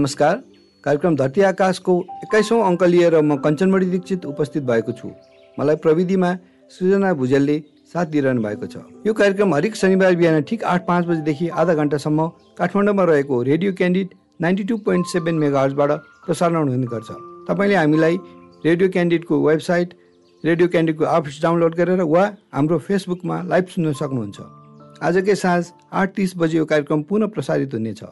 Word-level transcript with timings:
नमस्कार। 0.00 0.36
कार्यक्रम 0.84 1.16
धरती 1.16 1.40
आकाशको 1.44 1.94
एक्काइसौँ 2.24 2.60
अङ्क 2.66 2.82
लिएर 2.84 3.14
म 3.20 3.36
कञ्चनमणि 3.38 3.86
दीक्षित 3.86 4.24
उपस्थित 4.26 4.62
भएको 4.62 4.92
छु। 4.92 5.08
मलाई 5.58 5.76
प्रविधिमा 5.76 6.30
सृजना 6.72 7.12
भुजेलले 7.14 7.56
साथ 7.92 8.06
दिइरहनु 8.06 8.42
भएको 8.42 8.66
छ। 8.66 8.76
यो 9.06 9.12
कार्यक्रम 9.14 9.54
हरेक 9.54 9.76
शनिबार 9.76 10.14
बिहान 10.16 10.42
ठिक 10.48 10.64
आठ 10.64 10.86
पाँच 10.86 11.06
बजीदेखि 11.06 11.48
आधा 11.52 11.74
घन्टासम्म 11.74 12.26
काठमाडौँमा 12.58 13.04
रहेको 13.10 13.42
radio 13.42 13.72
Candid 13.72 14.14
ninety 14.40 14.64
two 14.64 14.76
point 14.88 15.06
seven 15.06 15.34
मेगाहर्सबाट 15.38 15.90
प्रसारण 16.26 16.68
हुने 16.68 16.86
गर्छ। 16.86 17.10
तपाईँले 17.50 17.76
हामीलाई 17.76 18.16
रेडियो 18.64 18.88
क्यान्डिडको 18.88 19.42
वेबसाइट 19.48 19.94
रेडियो 20.44 20.68
क्यान्डिडको 20.68 21.04
एप्स 21.16 21.42
डाउनलोड 21.42 21.74
गरेर 21.74 22.02
वा 22.14 22.24
हाम्रो 22.54 22.78
फेसबुकमा 22.88 23.42
लाइभ 23.52 23.66
सुन्न 23.74 23.92
सक्नुहुन्छ। 24.00 24.40
आजकै 25.02 25.34
साँझ 25.44 25.62
आठ 25.92 26.16
तिस 26.16 26.36
बजी 26.36 26.56
यो 26.56 26.64
कार्यक्रम 26.72 27.02
पुनः 27.04 27.26
प्रसारित 27.36 27.74
हुनेछ। 27.74 28.02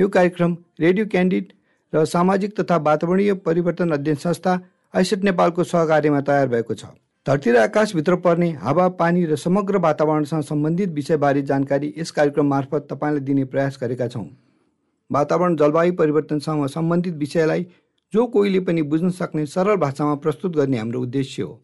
यो 0.00 0.06
कार्यक्रम 0.08 0.56
रेडियो 0.80 1.06
क्यान्डिड 1.06 1.52
र 1.92 2.04
सामाजिक 2.04 2.52
तथा 2.60 2.76
वातावरणीय 2.76 3.32
परिवर्तन 3.46 3.90
अध्ययन 3.90 4.16
संस्था 4.16 4.52
आइसेट 4.94 5.24
नेपालको 5.24 5.64
सहकार्यमा 5.64 6.20
तयार 6.20 6.48
भएको 6.48 6.74
छ। 6.74 6.84
धरती 7.26 7.50
र 7.50 7.56
आकाशभित्र 7.58 8.16
पर्ने 8.16 8.50
हावा 8.62 8.88
पानी 8.96 9.24
र 9.24 9.36
समग्र 9.36 9.78
वातावरणसँग 9.78 10.42
सम्बन्धित 10.42 10.88
विषयबारे 10.90 11.42
जानकारी 11.42 11.92
यस 11.98 12.10
कार्यक्रम 12.10 12.46
मार्फत 12.46 12.86
तपाईँलाई 12.90 13.20
दिने 13.20 13.44
प्रयास 13.44 13.78
गरेका 13.80 14.08
छौँ। 14.08 14.24
वातावरण 15.10 15.56
जलवायु 15.56 15.92
परिवर्तनसँग 15.92 16.66
सम्बन्धित 16.68 17.14
विषयलाई 17.16 17.66
जो 18.12 18.26
कोहीले 18.26 18.60
पनि 18.60 18.82
बुझ्न 18.88 19.10
सक्ने 19.20 19.46
सरल 19.48 19.76
भाषामा 19.76 20.14
प्रस्तुत 20.16 20.56
गर्ने 20.56 20.78
हाम्रो 20.78 21.00
उद्देश्य 21.02 21.42
हो। 21.42 21.60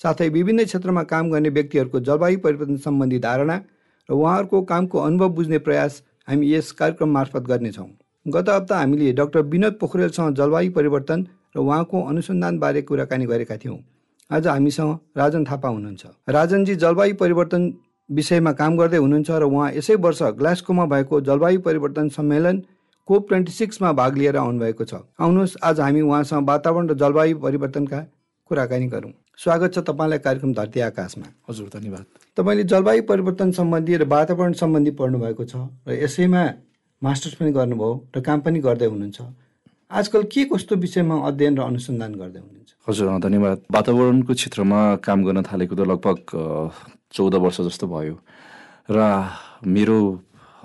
साथै 0.00 0.28
विभिन्न 0.30 0.64
क्षेत्रमा 0.64 1.02
काम 1.06 1.30
गर्ने 1.30 1.48
व्यक्तिहरूको 1.54 2.00
जलवायु 2.02 2.38
परिवर्तन 2.40 2.76
सम्बन्धी 2.82 3.18
धारणा 3.20 3.62
र 4.08 4.12
उहाँहरूको 4.12 4.62
कामको 4.64 4.98
अनुभव 4.98 5.28
बुझ्ने 5.30 5.58
प्रयास 5.60 6.02
हामी 6.30 6.52
यस 6.52 6.70
कार्यक्रम 6.72 7.08
मार्फत 7.10 7.42
गर्नेछौँ। 7.42 7.86
गत 8.26 8.48
हप्ता 8.48 8.76
हामीले 8.78 9.12
डाक्टर 9.12 9.40
विनोद 9.52 9.74
पोखरेलसँग 9.80 10.34
जलवायु 10.36 10.70
परिवर्तन 10.72 11.26
र 11.56 11.58
उहाँको 11.58 12.02
अनुसन्धानबारे 12.02 12.82
कुराकानी 12.82 13.26
गरेका 13.26 13.56
थियौँ। 13.56 13.78
आज 14.30 14.46
हामीसँग 14.46 14.98
राजन 15.18 15.44
थापा 15.44 15.68
हुनुहुन्छ। 15.68 16.06
राजनजी 16.28 16.74
जलवायु 16.76 17.14
परिवर्तन 17.14 17.62
विषयमा 18.10 18.52
काम 18.52 18.76
गर्दै 18.76 18.96
हुनुहुन्छ 18.96 19.30
र 19.30 19.42
उहाँ 19.44 19.72
यसै 19.72 19.94
वर्ष 19.98 20.22
ग्लास्कोमा 20.38 20.84
भएको 20.86 21.20
जलवायु 21.20 21.60
परिवर्तन 21.60 22.08
सम्मेलन 22.08 22.62
कोप 23.08 23.28
ट्वेन्टी 23.28 23.52
सिक्समा 23.52 23.92
भाग 23.92 24.18
लिएर 24.18 24.36
आउनुभएको 24.36 24.84
छ। 24.84 25.02
आउनुहोस् 25.18 25.56
आज 25.62 25.80
हामी 25.80 26.00
उहाँसँग 26.00 26.46
वातावरण 26.46 26.88
र 26.88 26.94
जलवायु 26.94 27.38
परिवर्तनका 27.38 28.00
कुराकानी 28.50 28.86
गरौँ। 28.86 29.12
स्वागत 29.40 29.74
छ 29.74 29.78
तपाईँलाई 29.88 30.18
कार्यक्रम 30.20 30.52
धरती 30.52 30.80
आकाशमा। 30.84 31.26
हजुर 31.48 31.68
धन्यवाद। 31.72 32.04
तपाईँले 32.36 32.64
जलवायु 32.68 33.02
परिवर्तन 33.08 33.50
सम्बन्धी 33.56 33.96
र 33.96 34.04
वातावरण 34.04 34.52
सम्बन्धी 34.52 34.90
पढ्नु 35.00 35.18
भएको 35.18 35.44
छ 35.48 35.56
र 35.88 35.96
यसैमा 35.96 36.42
मास्टर्स 37.02 37.34
पनि 37.40 37.52
गर्नुभयो 37.56 37.90
र 38.16 38.20
काम 38.20 38.40
पनि 38.44 38.60
गर्दै 38.60 38.86
हुनुहुन्छ। 38.92 39.20
आजकल 39.96 40.22
के 40.28 40.44
कस्तो 40.44 40.76
विषयमा 40.76 41.16
अध्ययन 41.24 41.56
र 41.56 41.60
अनुसन्धान 41.72 42.12
गर्दै 42.20 42.40
हुनुहुन्छ? 42.44 42.70
हजुर 42.84 43.06
धन्यवाद। 43.16 43.58
वातावरणको 43.72 44.32
क्षेत्रमा 44.36 44.80
काम 45.08 45.18
गर्न 45.24 45.40
थालेको 45.48 45.72
त 45.72 45.88
लगभग 45.88 46.18
चौध 47.16 47.34
वर्ष 47.40 47.60
जस्तो 47.64 47.86
भयो। 47.88 48.20
र 48.92 48.98
मेरो 49.64 49.98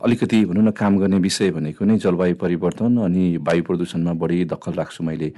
अलिकति 0.04 0.52
भनौँ 0.52 0.64
न 0.68 0.72
काम 0.76 1.00
गर्ने 1.00 1.24
विषय 1.24 1.56
भनेको 1.56 1.82
नै 1.88 1.96
जलवायु 2.04 2.36
परिवर्तन 2.44 3.08
अनि 3.08 3.24
वायु 3.40 3.64
प्रदूषणमा 3.64 4.14
बढी 4.20 4.44
दखल 4.52 4.74
राख्छु 4.76 5.00
मैले। 5.00 5.32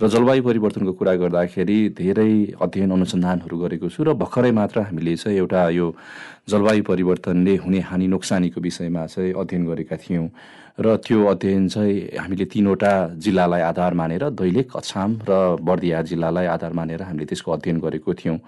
र 0.00 0.08
जलवायु 0.08 0.42
परिवर्तनको 0.42 0.92
कुरा 0.92 1.14
गर्दाखेरि 1.14 1.78
धेरै 1.98 2.32
अध्ययन 2.60 2.90
अनुसन्धानहरू 2.92 3.56
गरेको 3.58 3.88
छु 3.88 4.02
र 4.02 4.12
भर्खरै 4.14 4.50
मात्र 4.50 4.80
हामीले 4.88 5.14
चाहिँ 5.16 5.38
एउटा 5.38 5.68
यो 5.76 5.86
जलवायु 6.48 6.82
परिवर्तनले 6.82 7.54
हुने 7.64 7.80
हानि 7.88 8.06
नोक्सानीको 8.08 8.60
विषयमा 8.60 9.06
चाहिँ 9.06 9.32
अध्ययन 9.32 9.66
गरेका 9.66 9.96
थियौँ। 9.96 10.28
र 10.80 10.96
त्यो 11.04 11.18
अध्ययन 11.26 11.68
चाहिँ 11.68 12.16
हामीले 12.18 12.44
तिनवटा 12.48 12.92
जिल्लालाई 13.20 13.60
आधार 13.60 13.94
मानेर 13.94 14.24
दैलेख 14.32 14.76
अछाम 14.76 15.10
र 15.28 15.60
बर्दिया 15.60 16.02
जिल्लालाई 16.10 16.46
आधार 16.56 16.72
मानेर 16.72 17.02
हामीले 17.02 17.26
त्यसको 17.28 17.52
अध्ययन 17.52 17.78
गरेको 17.80 18.14
थियौँ। 18.14 18.38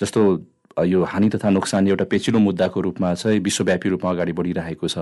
जस्तो 0.00 0.20
यो 0.84 1.02
हानि 1.04 1.28
तथा 1.28 1.50
नोक्सान 1.50 1.88
एउटा 1.88 2.04
पेचिलो 2.04 2.38
मुद्दाको 2.38 2.80
रूपमा 2.80 3.14
चाहिँ 3.14 3.40
विश्वव्यापी 3.40 3.88
रूपमा 3.88 4.10
अगाडि 4.10 4.32
बढिरहेको 4.32 4.88
छ। 4.88 4.98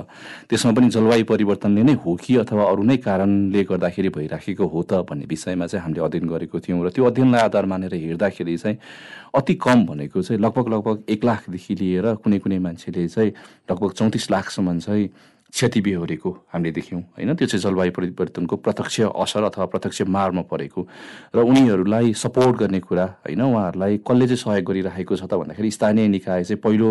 त्यसमा 0.48 0.72
पनि 0.72 0.88
जलवायु 0.88 1.24
परिवर्तनले 1.24 1.82
नै 1.82 1.94
हो 2.04 2.14
कि 2.16 2.36
अथवा 2.42 2.64
अरू 2.64 2.82
नै 2.82 2.96
कारणले 2.96 3.62
गर्दाखेरि 3.64 4.08
भइराखेको 4.08 4.66
हो 4.66 4.82
त 4.82 5.04
भन्ने 5.06 5.26
विषयमा 5.28 5.66
चाहिँ 5.66 5.82
हामीले 5.84 6.04
अध्ययन 6.04 6.26
गरेको 6.28 6.60
थियौँ 6.60 6.84
र 6.86 6.90
त्यो 6.90 7.04
अध्ययनलाई 7.04 7.42
आधार 7.42 7.66
मानेर 7.66 7.94
हेर्दाखेरि 7.94 8.56
चाहिँ 8.56 8.78
अति 9.34 9.54
कम 9.54 9.84
भनेको 9.86 10.22
चाहिँ 10.22 10.40
लगभग 10.40 10.68
लगभग 10.68 10.96
एक 11.08 11.24
लाखदेखि 11.24 11.74
लिएर 11.74 12.06
कुनै 12.24 12.38
कुनै 12.38 12.58
मान्छेले 12.58 13.08
चाहिँ 13.08 13.32
लगभग 13.70 13.90
चौतिस 13.92 14.30
लाखसम्म 14.30 14.78
चाहिँ 14.78 15.08
क्षति 15.52 15.80
बेहोरेको 15.80 16.30
हामीले 16.52 16.72
देख्यौँ 16.72 17.00
होइन? 17.00 17.34
त्यो 17.34 17.46
चाहिँ 17.48 17.62
जलवायु 17.62 17.92
परिवर्तनको 17.92 18.56
प्रत्यक्ष 18.56 19.00
असर 19.00 19.42
अथवा 19.42 19.66
प्रत्यक्ष 19.66 20.02
मारमा 20.04 20.42
परेको 20.42 20.80
र 21.34 21.38
उनीहरूलाई 21.40 22.12
सपोर्ट 22.12 22.56
गर्ने 22.56 22.80
कुरा 22.80 23.06
होइन? 23.24 23.42
उहाँहरूलाई 23.42 23.96
कसले 24.04 24.26
चाहिँ 24.28 24.36
सहयोग 24.36 24.64
गरिरहेको 24.64 25.16
छ 25.16 25.24
त 25.24 25.34
भन्दाखेरि 25.34 25.70
स्थानीय 25.70 26.08
निकाय 26.08 26.44
चाहिँ 26.44 26.60
पहिलो 26.60 26.90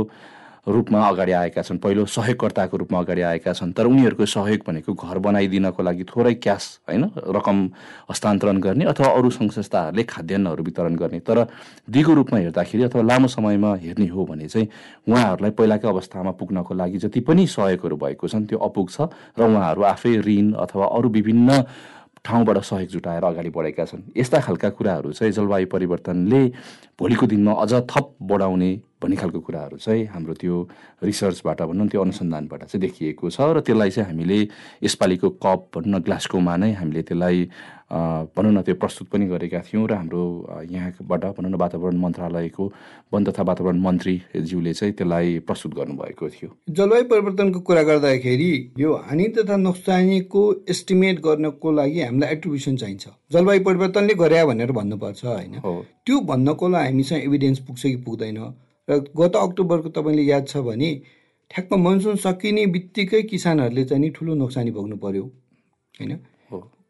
रूपमा 0.68 1.00
अगाडि 1.08 1.32
आएका 1.32 1.62
छन्। 1.62 1.78
पहिलो 1.80 2.06
सहयोगकर्ताको 2.06 2.78
रूपमा 2.78 3.00
अगाडि 3.00 3.22
आएका 3.22 3.54
छन्। 3.54 3.72
तर 3.72 3.86
उनीहरूको 3.88 4.26
सहयोग 4.28 4.62
भनेको 4.68 4.94
घर 4.94 5.18
बनाइदिनको 5.18 5.84
लागि 5.84 6.04
थोरै 6.04 6.34
क्यास 6.44 6.64
होइन 6.90 7.04
रकम 7.16 7.58
हस्तान्तरण 8.12 8.58
गर्ने 8.60 8.86
अथवा 8.86 9.08
अरू 9.08 9.30
सङ्घ 9.32 9.52
संस्थाहरूले 9.52 10.04
खाद्यान्नहरू 10.04 10.64
वितरण 10.64 10.96
गर्ने। 10.96 11.20
तर 11.24 11.48
दिगो 11.88 12.14
रूपमा 12.14 12.40
हेर्दाखेरि 12.40 12.84
अथवा 12.84 13.02
लामो 13.02 13.28
समयमा 13.28 13.76
हेर्ने 13.80 14.08
हो 14.08 14.26
भने 14.26 14.48
चाहिँ 14.48 14.68
उहाँहरूलाई 15.08 15.52
पहिलाकै 15.56 15.88
अवस्थामा 15.88 16.32
पुग्नको 16.36 16.74
लागि 16.74 16.98
जति 17.00 17.20
पनि 17.24 17.48
सहयोगहरू 17.48 17.96
भएको 17.96 18.28
छन् 18.28 18.46
त्यो 18.46 18.60
अपुग 18.60 18.90
छ 18.92 19.08
र 19.40 19.42
उहाँहरू 19.48 19.82
आफै 19.88 20.16
ऋण 20.20 20.52
अथवा 20.60 20.86
अरू 20.86 21.10
विभिन्न 21.10 21.64
ठाउँबाट 22.26 22.58
सहयोग 22.60 22.90
जुटाएर 22.92 23.24
अगाडि 23.24 23.50
बढेका 23.56 23.86
छन्। 23.88 24.04
यस्ता 24.18 24.40
खालका 24.44 24.70
कुराहरू 24.76 25.12
चाहिँ 25.16 25.32
जलवायु 25.32 25.68
परिवर्तनले 25.72 26.42
भोलिको 27.00 27.26
दिनमा 27.26 27.54
अझ 27.56 27.74
थप 27.88 28.16
बढाउने 28.20 28.72
भन्ने 29.02 29.16
खालको 29.16 29.40
कुराहरू 29.46 29.78
चाहिँ 29.78 30.06
हाम्रो 30.10 30.34
त्यो 30.42 30.56
रिसर्चबाट 31.04 31.62
भनौँ 31.62 31.88
त्यो 31.88 32.02
अनुसन्धानबाट 32.02 32.64
चाहिँ 32.66 32.82
देखिएको 32.82 33.30
छ 33.30 33.42
र 33.54 33.62
त्यसलाई 33.62 33.90
चाहिँ 33.94 34.10
हामीले 34.10 34.40
यसपालिको 34.84 35.30
कप 35.44 35.70
भनौँ 35.76 36.00
न 36.00 36.04
ग्लास्कोमा 36.04 36.56
नै 36.58 36.72
हामीले 36.74 37.02
त्यसलाई 37.06 37.50
भनौँ 37.88 38.52
न 38.52 38.62
त्यो 38.68 38.76
प्रस्तुत 38.76 39.08
पनि 39.08 39.26
गरेका 39.28 39.60
थियौँ 39.64 39.88
र 39.88 39.94
हाम्रो 39.94 40.24
यहाँबाट 40.72 41.24
भनौँ 41.38 41.52
न 41.52 41.56
वातावरण 41.56 41.98
मन्त्रालयको 41.98 42.66
वन 43.14 43.24
तथा 43.24 43.44
वातावरण 43.48 43.80
मन्त्रीज्यूले 43.80 44.74
चाहिँ 44.74 44.94
त्यसलाई 44.94 45.40
प्रस्तुत 45.48 45.72
गर्नुभएको 45.78 46.30
थियो। 46.30 46.50
जलवायु 46.74 47.06
परिवर्तनको 47.14 47.60
कुरा 47.64 47.84
गर्दाखेरि 47.88 48.52
यो 48.80 48.94
हानि 49.08 49.28
तथा 49.38 49.56
नोक्सानीको 49.58 50.42
एस्टिमेट 50.70 51.22
गर्नको 51.24 51.72
लागि 51.72 52.02
हामीलाई 52.02 52.32
एट्रिब्युसन 52.34 52.76
चाहिन्छ। 52.76 53.08
जलवायु 53.32 53.64
परिवर्तनले 53.64 54.14
गरे 54.20 54.44
भनेर 54.46 54.72
भन्नुपर्छ 54.72 55.26
होइन? 55.26 55.54
त्यो 56.06 56.20
भन्नको 56.28 56.70
लागि 56.70 56.86
हामीसँग 56.86 57.24
एभिडेन्स 57.24 57.60
पुग्छ 57.68 57.84
कि 57.84 57.96
पुग्दैन? 58.04 58.40
र 58.90 59.00
गत 59.18 59.36
अक्टोबरको 59.36 59.90
तपाईँले 59.90 60.24
याद 60.24 60.48
छ 60.48 60.58
भने 60.64 60.90
ठ्याक्क 61.52 61.74
मनसुन 61.76 62.16
सकिने 62.16 62.66
बित्तिकै 62.68 63.22
किसानहरूले 63.32 63.84
चाहिँ 63.86 64.02
नि 64.04 64.10
ठुलो 64.16 64.34
नोक्सानी 64.36 64.72
भोग्नु 64.72 64.98
पर्यो 64.98 65.24
होइन? 65.24 66.14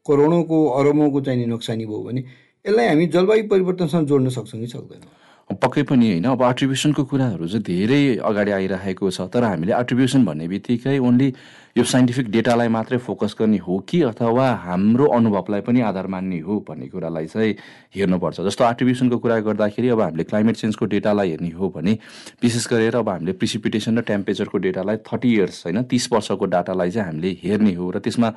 करोडौँको 0.06 0.57
अरबौँको 0.80 1.22
चाहिँ 1.22 1.40
नि 1.40 1.46
नोक्सानी 1.46 1.86
भयो 1.86 2.03
भने 2.03 2.22
यसलाई 2.66 2.88
हामी 2.88 3.06
जलवायु 3.07 3.47
परिवर्तनसँग 3.50 4.07
जोड्न 4.07 4.30
सक्छौँ 4.30 4.59
कि 4.62 4.68
सक्दैनौँ? 4.68 5.09
पक्कै 5.50 5.84
पनि 5.90 6.06
होइन। 6.12 6.25
अब 6.28 6.41
आर्टिब्युसनको 6.44 7.03
कुराहरू 7.06 7.47
चाहिँ 7.47 7.63
धेरै 7.63 8.02
अगाडि 8.19 8.52
आइरहेको 8.52 9.09
छ 9.09 9.22
तर 9.34 9.44
हामीले 9.44 9.74
आर्टिब्युसन 9.74 10.25
भन्ने 10.25 10.47
बित्तिकै 10.47 10.97
ओन्ली 11.00 11.28
यो 11.77 11.83
साइन्टिफिक 11.83 12.29
डेटालाई 12.31 12.67
मात्रै 12.67 12.97
फोकस 12.97 13.35
गर्ने 13.39 13.57
हो 13.61 13.77
कि 13.79 14.01
अथवा 14.01 14.45
हाम्रो 14.65 15.05
अनुभवलाई 15.13 15.61
पनि 15.61 15.81
आधार 15.85 16.07
मान्ने 16.07 16.39
हो 16.41 16.57
भन्ने 16.67 16.88
कुरालाई 16.89 17.25
चाहिँ 17.29 17.53
हेर्नुपर्छ। 17.95 18.41
जस्तो 18.41 18.63
आर्टिफिसनको 18.63 19.18
कुरा 19.21 19.39
गर्दाखेरि 19.45 19.89
अब 19.89 20.01
हामीले 20.01 20.24
क्लाइमेट 20.24 20.56
चेन्जको 20.57 20.85
डेटालाई 20.85 21.29
हेर्ने 21.29 21.50
हो 21.53 21.69
भने 21.75 21.94
विशेष 22.41 22.68
गरेर 22.68 22.95
अब 22.97 23.09
हामीले 23.09 23.31
प्रिसिपिटेसन 23.38 23.97
र 23.97 24.01
टेम्परेचरको 24.09 24.57
डेटालाई 24.57 24.97
थर्टी 25.06 25.33
इयर्स 25.33 25.63
होइन 25.65 25.83
तिस 25.85 26.12
वर्षको 26.13 26.45
डाटालाई 26.50 26.91
चाहिँ 26.91 27.07
हामीले 27.07 27.38
हेर्ने 27.44 27.74
हो 27.74 27.91
र 27.91 28.00
त्यसमा 28.00 28.30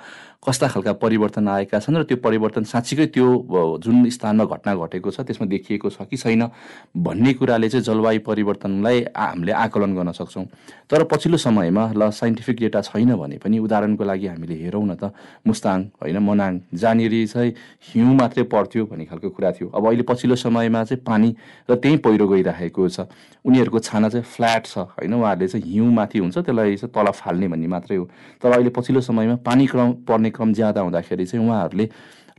कस्ता 0.44 0.68
खालका 0.68 0.92
परिवर्तन 1.00 1.48
आएका 1.48 1.78
छन् 1.80 1.96
र 1.96 2.02
त्यो 2.04 2.16
परिवर्तन 2.20 2.64
साँच्चीकै 2.68 3.06
त्यो 3.16 3.26
जुन 3.80 4.08
स्थानमा 4.10 4.44
घटना 4.44 4.74
घटेको 4.76 5.10
छ 5.10 5.20
त्यसमा 5.24 5.46
देखिएको 5.48 5.88
छ 5.88 6.04
कि 6.10 6.16
छैन 6.16 6.44
भन्ने 6.92 7.32
कुराले 7.40 7.68
चाहिँ 7.68 7.84
जलवायु 7.84 8.20
परिवर्तनलाई 8.20 9.04
हामीले 9.16 9.52
आकलन 9.64 9.96
गर्न 9.96 10.12
सक्छौँ। 10.12 10.44
तर 10.90 11.04
पछिल्लो 11.08 11.38
समयमा 11.38 11.92
ल 11.96 12.10
साइन्टिफिक 12.12 12.56
डेटा 12.60 12.80
छैन 12.82 13.14
भने 13.16 13.29
भने 13.30 13.38
पनि 13.38 13.58
उदाहरणको 13.62 14.04
लागि 14.04 14.26
हामीले 14.26 14.54
हेरौँ 14.58 14.82
न 14.82 14.94
त 14.98 15.14
मुस्ताङ 15.46 15.78
होइन 16.02 16.18
मनाङ 16.18 16.52
जहाँनिर 16.74 17.14
चाहिँ 17.30 17.54
हिउँ 17.94 18.14
मात्रै 18.18 18.42
पर्थ्यो 18.50 18.84
भन्ने 18.90 19.04
खालको 19.06 19.30
कुरा 19.30 19.50
थियो। 19.54 19.68
अब 19.70 19.86
अहिले 19.86 20.02
पछिल्लो 20.02 20.36
समयमा 20.36 20.82
चाहिँ 20.84 21.02
पानी 21.06 21.30
र 21.70 21.74
त्यहीँ 21.78 21.98
पहिरो 22.02 22.26
गइरहेको 22.26 22.88
छ। 22.88 23.06
उनीहरूको 23.46 23.78
छाना 23.78 24.08
चाहिँ 24.08 24.26
फ्ल्याट 24.26 24.66
छ 24.66 24.78
होइन 24.98 25.14
उहाँहरूले 25.14 25.48
चाहिँ 25.48 25.66
हिउँ 25.70 25.92
माथि 25.94 26.18
हुन्छ 26.18 26.38
त्यसलाई 26.42 26.76
चाहिँ 26.76 26.90
तल 26.90 27.10
फाल्ने 27.14 27.48
भन्ने 27.48 27.66
मात्रै 27.70 27.96
हो। 27.96 28.04
तर 28.42 28.50
अहिले 28.50 28.70
पछिल्लो 28.74 29.00
समयमा 29.00 29.36
पानी 29.46 29.66
क्रम 29.66 29.92
पर्ने 30.04 30.30
क्रम 30.30 30.52
ज्यादा 30.52 30.80
हुँदाखेरि 30.80 31.24
चाहिँ 31.26 31.46
उहाँहरूले 31.46 31.86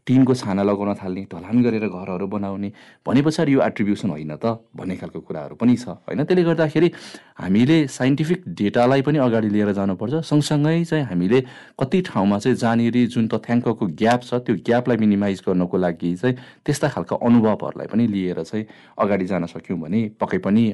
टिनको 0.08 0.34
छाना 0.34 0.64
लगाउन 0.64 0.94
थाल्ने 0.98 1.22
ढलान 1.32 1.62
गरेर 1.64 1.88
घरहरू 1.88 2.28
बनाउने 2.28 2.72
भने 3.06 3.22
पछाडि 3.22 3.54
यो 3.54 3.62
एट्रिब्युसन 3.62 4.10
होइन 4.10 4.36
त 4.36 4.58
भन्ने 4.74 4.96
खालको 4.98 5.20
कुराहरू 5.22 5.56
पनि 5.56 5.76
छ 5.78 5.88
होइन? 6.04 6.24
त्यसले 6.26 6.44
गर्दाखेरि 6.44 6.90
हामीले 7.38 7.78
साइन्टिफिक 7.88 8.44
डेटालाई 8.50 9.02
पनि 9.02 9.18
अगाडि 9.22 9.50
लिएर 9.50 9.72
जानुपर्छ। 9.72 10.14
सँगसँगै 10.26 10.84
चाहिँ 10.86 11.06
हामीले 11.06 11.40
कति 11.80 12.02
ठाउँमा 12.02 12.38
चाहिँ 12.40 12.58
जहाँनिर 12.58 12.98
जुन 13.14 13.28
तथ्याङ्कको 13.28 13.86
ग्याप 14.02 14.22
छ 14.24 14.42
त्यो 14.42 14.56
ग्यापलाई 14.66 14.98
मिनिमाइज 14.98 15.42
गर्नको 15.48 15.78
लागि 15.78 16.16
चाहिँ 16.18 16.36
त्यस्ता 16.66 16.88
खालका 16.90 17.16
अनुभवहरूलाई 17.22 17.88
पनि 17.94 18.08
लिएर 18.08 18.42
चाहिँ 18.42 18.66
अगाडि 18.98 19.26
जान 19.26 19.46
सक्यौँ 19.54 19.80
भने 19.80 20.02
पक्कै 20.18 20.38
पनि 20.42 20.66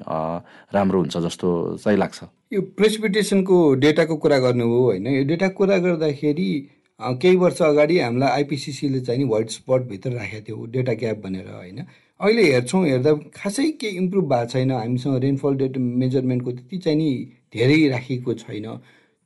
राम्रो 0.73 0.99
हुन्छ 0.99 1.17
जस्तो 1.17 1.47
चाहिँ 1.83 1.99
लाग्छ। 1.99 2.23
यो 2.53 2.61
प्रेसिपिटेसनको 2.79 3.55
डेटाको 3.75 4.15
कुरा 4.15 4.37
गर्नुभयो 4.39 4.83
होइन? 4.83 5.07
यो 5.07 5.23
डेटाको 5.27 5.55
कुरा 5.57 5.77
गर्दाखेरि 5.83 6.49
केही 6.99 7.35
वर्ष 7.35 7.61
अगाडि 7.61 7.99
हामीलाई 7.99 8.29
आइपिसिसीले 8.29 8.99
चाहिँ 8.99 9.23
नि 9.23 9.29
वाइट 9.29 9.49
स्पटभित्र 9.49 10.11
राखेको 10.11 10.45
थियो 10.47 10.65
डेटा 10.73 10.93
ग्याप 10.93 11.17
भनेर 11.23 11.49
होइन। 11.49 11.79
अहिले 12.19 12.43
हेर्छौँ 12.51 12.85
हेर्दा 12.85 13.13
खासै 13.35 13.69
केही 13.81 13.97
इम्प्रुभ 13.97 14.25
भएको 14.29 14.45
छैन। 14.49 14.71
हामीसँग 14.71 15.21
रेनफल 15.23 15.55
डेट 15.57 15.77
मेजरमेन्टको 15.77 16.51
त्यति 16.51 16.77
चाहिँ 16.77 16.97
नि 16.97 17.09
धेरै 17.53 17.87
राखिएको 17.89 18.33
छैन। 18.35 18.65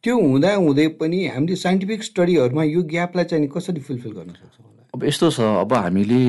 त्यो 0.03 0.19
हुँदा 0.19 0.53
हुँदै 0.55 0.87
पनि 0.99 1.25
हामीले 1.27 1.55
साइन्टिफिक 1.55 2.03
स्टडीहरूमा 2.03 2.63
यो 2.63 2.83
ग्यापलाई 2.91 3.25
चाहिँ 3.25 3.47
कसरी 3.47 3.79
फुलफिल 3.79 4.11
गर्न 4.11 4.33
सक्छौँ 4.35 4.69
अब 4.93 5.03
यस्तो 5.05 5.29
छ 5.31 5.39
अब 5.63 5.73
हामीले 5.73 6.19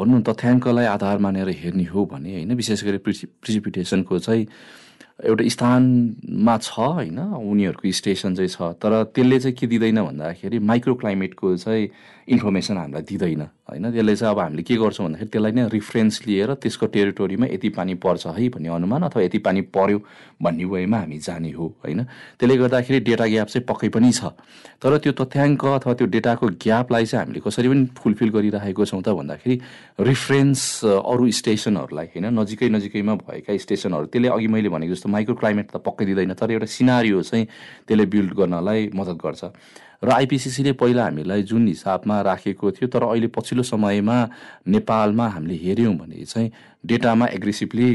भनौँ 0.00 0.22
तथ्याङ्कलाई 0.24 0.86
आधार 0.88 1.18
मानेर 1.18 1.48
हेर्ने 1.52 1.84
हो 1.84 2.04
भने 2.08 2.32
होइन 2.32 2.54
विशेष 2.56 2.84
गरी 2.84 2.98
प्रिसि 3.04 3.26
प्रिसिपिटेसनको 3.42 4.18
चाहिँ 4.18 4.46
एउटा 5.22 5.48
स्थानमा 5.48 6.56
छ 6.58 6.78
होइन 6.78 7.18
उनीहरूको 7.18 7.90
स्टेसन 7.90 8.34
चाहिँ 8.34 8.48
छ 8.48 8.74
तर 8.82 8.92
त्यसले 9.14 9.38
चाहिँ 9.38 9.56
के 9.56 9.66
दिँदैन 9.66 10.02
भन्दाखेरि 10.02 10.58
माइक्रो 10.58 10.94
क्लाइमेटको 10.94 11.56
चाहिँ 11.56 11.88
इन्फर्मेसन 12.28 12.76
हामीलाई 12.76 13.02
दिँदैन 13.02 13.42
होइन? 13.42 13.90
त्यसले 13.90 14.14
चाहिँ 14.16 14.34
अब 14.34 14.40
हामीले 14.40 14.62
के 14.62 14.74
गर्छौँ 14.76 15.06
भन्दाखेरि 15.06 15.30
त्यसलाई 15.30 15.52
नै 15.52 15.68
रिफरेन्स 15.68 16.26
लिएर 16.26 16.54
त्यसको 16.54 16.86
टेरिटोरीमा 16.86 17.46
यति 17.54 17.68
पानी 17.78 17.94
पर्छ 17.98 18.26
है 18.26 18.48
भन्ने 18.48 18.68
अनुमान 18.68 19.02
अथवा 19.02 19.22
यति 19.22 19.38
पानी 19.38 19.60
पर्यो 19.74 19.98
भन्ने 20.42 20.64
वेमा 20.64 20.98
हामी 20.98 21.18
जाने 21.18 21.50
हो 21.50 21.66
होइन? 21.82 22.02
त्यसले 22.38 22.56
गर्दाखेरि 22.56 23.00
डेटा 23.00 23.26
ग्याप 23.26 23.48
चाहिँ 23.48 23.66
पक्कै 23.66 23.88
पनि 23.94 24.10
छ। 24.12 24.34
तर 24.82 24.98
त्यो 24.98 25.12
तथ्याङ्क 25.18 25.64
अथवा 25.78 25.94
त्यो 25.94 26.06
डेटाको 26.06 26.46
ग्यापलाई 26.62 27.04
चाहिँ 27.06 27.24
हामीले 27.26 27.40
कसरी 27.42 27.68
पनि 27.68 27.84
फुलफिल 27.98 28.30
गरिरहेको 28.30 28.84
छौँ 28.86 29.02
त 29.02 29.08
भन्दाखेरि 29.18 29.56
रिफरेन्स 30.00 30.60
अरू 31.02 31.30
स्टेसनहरूलाई 31.30 32.06
होइन? 32.14 32.26
नजिकै 32.38 32.68
नजिकैमा 32.70 33.14
भएका 33.26 33.56
स्टेसनहरू 33.56 34.06
त्यसले 34.06 34.28
अघि 34.30 34.46
मैले 34.46 34.68
भनेको 34.70 34.94
जस्तो 34.94 35.08
माइक्रो 35.12 35.34
क्लाइमेट 35.36 35.66
त 35.70 35.76
पक्कै 35.86 36.04
दिँदैन 36.06 36.34
तर 36.40 36.50
एउटा 36.50 36.66
सिनारियो 36.66 37.22
चाहिँ 37.22 37.44
त्यसले 37.86 38.06
बिल्ड 38.06 38.32
गर्नलाई 38.34 38.90
मद्दत 38.94 39.18
गर्छ। 39.24 39.44
र 40.02 40.10
आइपिसिसीले 40.10 40.72
पहिला 40.82 41.02
हामीलाई 41.04 41.42
जुन 41.46 41.66
हिसाबमा 41.68 42.20
राखेको 42.26 42.70
थियो 42.74 42.88
तर 42.90 43.02
अहिले 43.06 43.26
पछिल्लो 43.30 43.62
समयमा 43.62 44.18
नेपालमा 44.66 45.26
हामीले 45.28 45.56
हेऱ्यौँ 45.62 45.94
भने 45.94 46.24
चाहिँ 46.26 46.50
डेटामा 46.84 47.26
एग्रेसिभली 47.26 47.90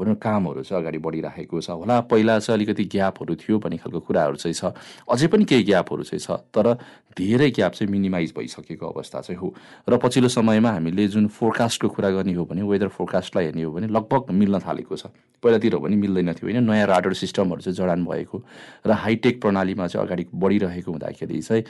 भनौँ 0.00 0.14
कामहरू 0.16 0.62
चाहिँ 0.62 0.82
अगाडि 0.82 0.98
बढिराखेको 0.98 1.60
छ 1.60 1.70
होला। 1.70 2.00
पहिला 2.08 2.38
चाहिँ 2.38 2.56
अलिकति 2.56 2.84
ग्यापहरू 2.88 3.34
थियो 3.36 3.58
भन्ने 3.58 3.76
खालको 3.76 4.00
कुराहरू 4.00 4.36
चाहिँ 4.36 4.54
छ। 4.54 4.72
अझै 5.04 5.26
पनि 5.28 5.44
केही 5.44 5.62
ग्यापहरू 5.64 6.02
चाहिँ 6.02 6.20
छ 6.20 6.40
तर 6.48 6.74
धेरै 7.12 7.50
ग्याप 7.50 7.72
चाहिँ 7.72 7.90
मिनिमाइज 7.92 8.32
भइसकेको 8.36 8.86
अवस्था 8.88 9.20
चाहिँ 9.20 9.38
हो। 9.40 9.52
र 9.88 9.96
पछिल्लो 10.00 10.28
समयमा 10.28 10.70
हामीले 10.70 11.08
जुन 11.08 11.28
फोरकास्टको 11.28 11.88
कुरा 11.88 12.10
गर्ने 12.10 12.32
हो 12.34 12.44
भने 12.44 12.62
वेदर 12.62 12.88
फोरकास्टलाई 12.88 13.44
हेर्ने 13.44 13.62
हो 13.62 13.72
भने 13.72 13.86
लगभग 13.92 14.32
मिल्न 14.32 14.58
थालेको 14.64 14.96
छ। 14.96 15.12
पहिलातिर 15.42 15.76
भने 15.76 15.96
मिल्दैन 15.96 16.32
थियो 16.32 16.48
होइन। 16.48 16.64
नयाँ 16.64 16.86
राडर 16.88 17.12
सिस्टमहरू 17.12 17.60
चाहिँ 17.60 17.76
जडान 17.76 18.04
भएको 18.04 18.42
र 18.86 18.90
हाइटेक 18.96 19.40
प्रणालीमा 19.40 19.86
चाहिँ 19.86 20.06
अगाडि 20.06 20.26
बढिरहेको 20.34 20.90
हुँदाखेरि 20.92 21.40
चाहिँ 21.42 21.64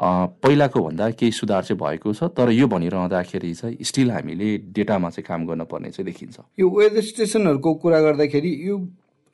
पहिलाको 0.00 0.82
भन्दा 0.82 1.10
केही 1.10 1.32
सुधार 1.32 1.64
चाहिँ 1.64 1.80
भएको 1.80 2.12
छ 2.12 2.24
तर 2.36 2.50
यो 2.50 2.66
भनिरहँदाखेरि 2.66 3.52
चाहिँ 3.54 3.76
स्टिल 3.82 4.10
हामीले 4.10 4.56
डेटामा 4.58 5.10
चाहिँ 5.10 5.24
काम 5.28 5.46
गर्नुपर्ने 5.46 5.90
चाहिँ 5.90 6.06
देखिन्छ। 6.06 6.36
यो 6.60 6.68
वेदर 6.70 7.00
स्टेसनहरूको 7.00 7.74
कुरा 7.74 8.00
गर्दाखेरि 8.00 8.68
यो 8.68 8.78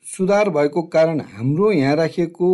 सुधार 0.05 0.49
भएको 0.49 0.81
कारण 0.81 1.19
हाम्रो 1.19 1.71
यहाँ 1.71 1.95
राखिएको 1.95 2.49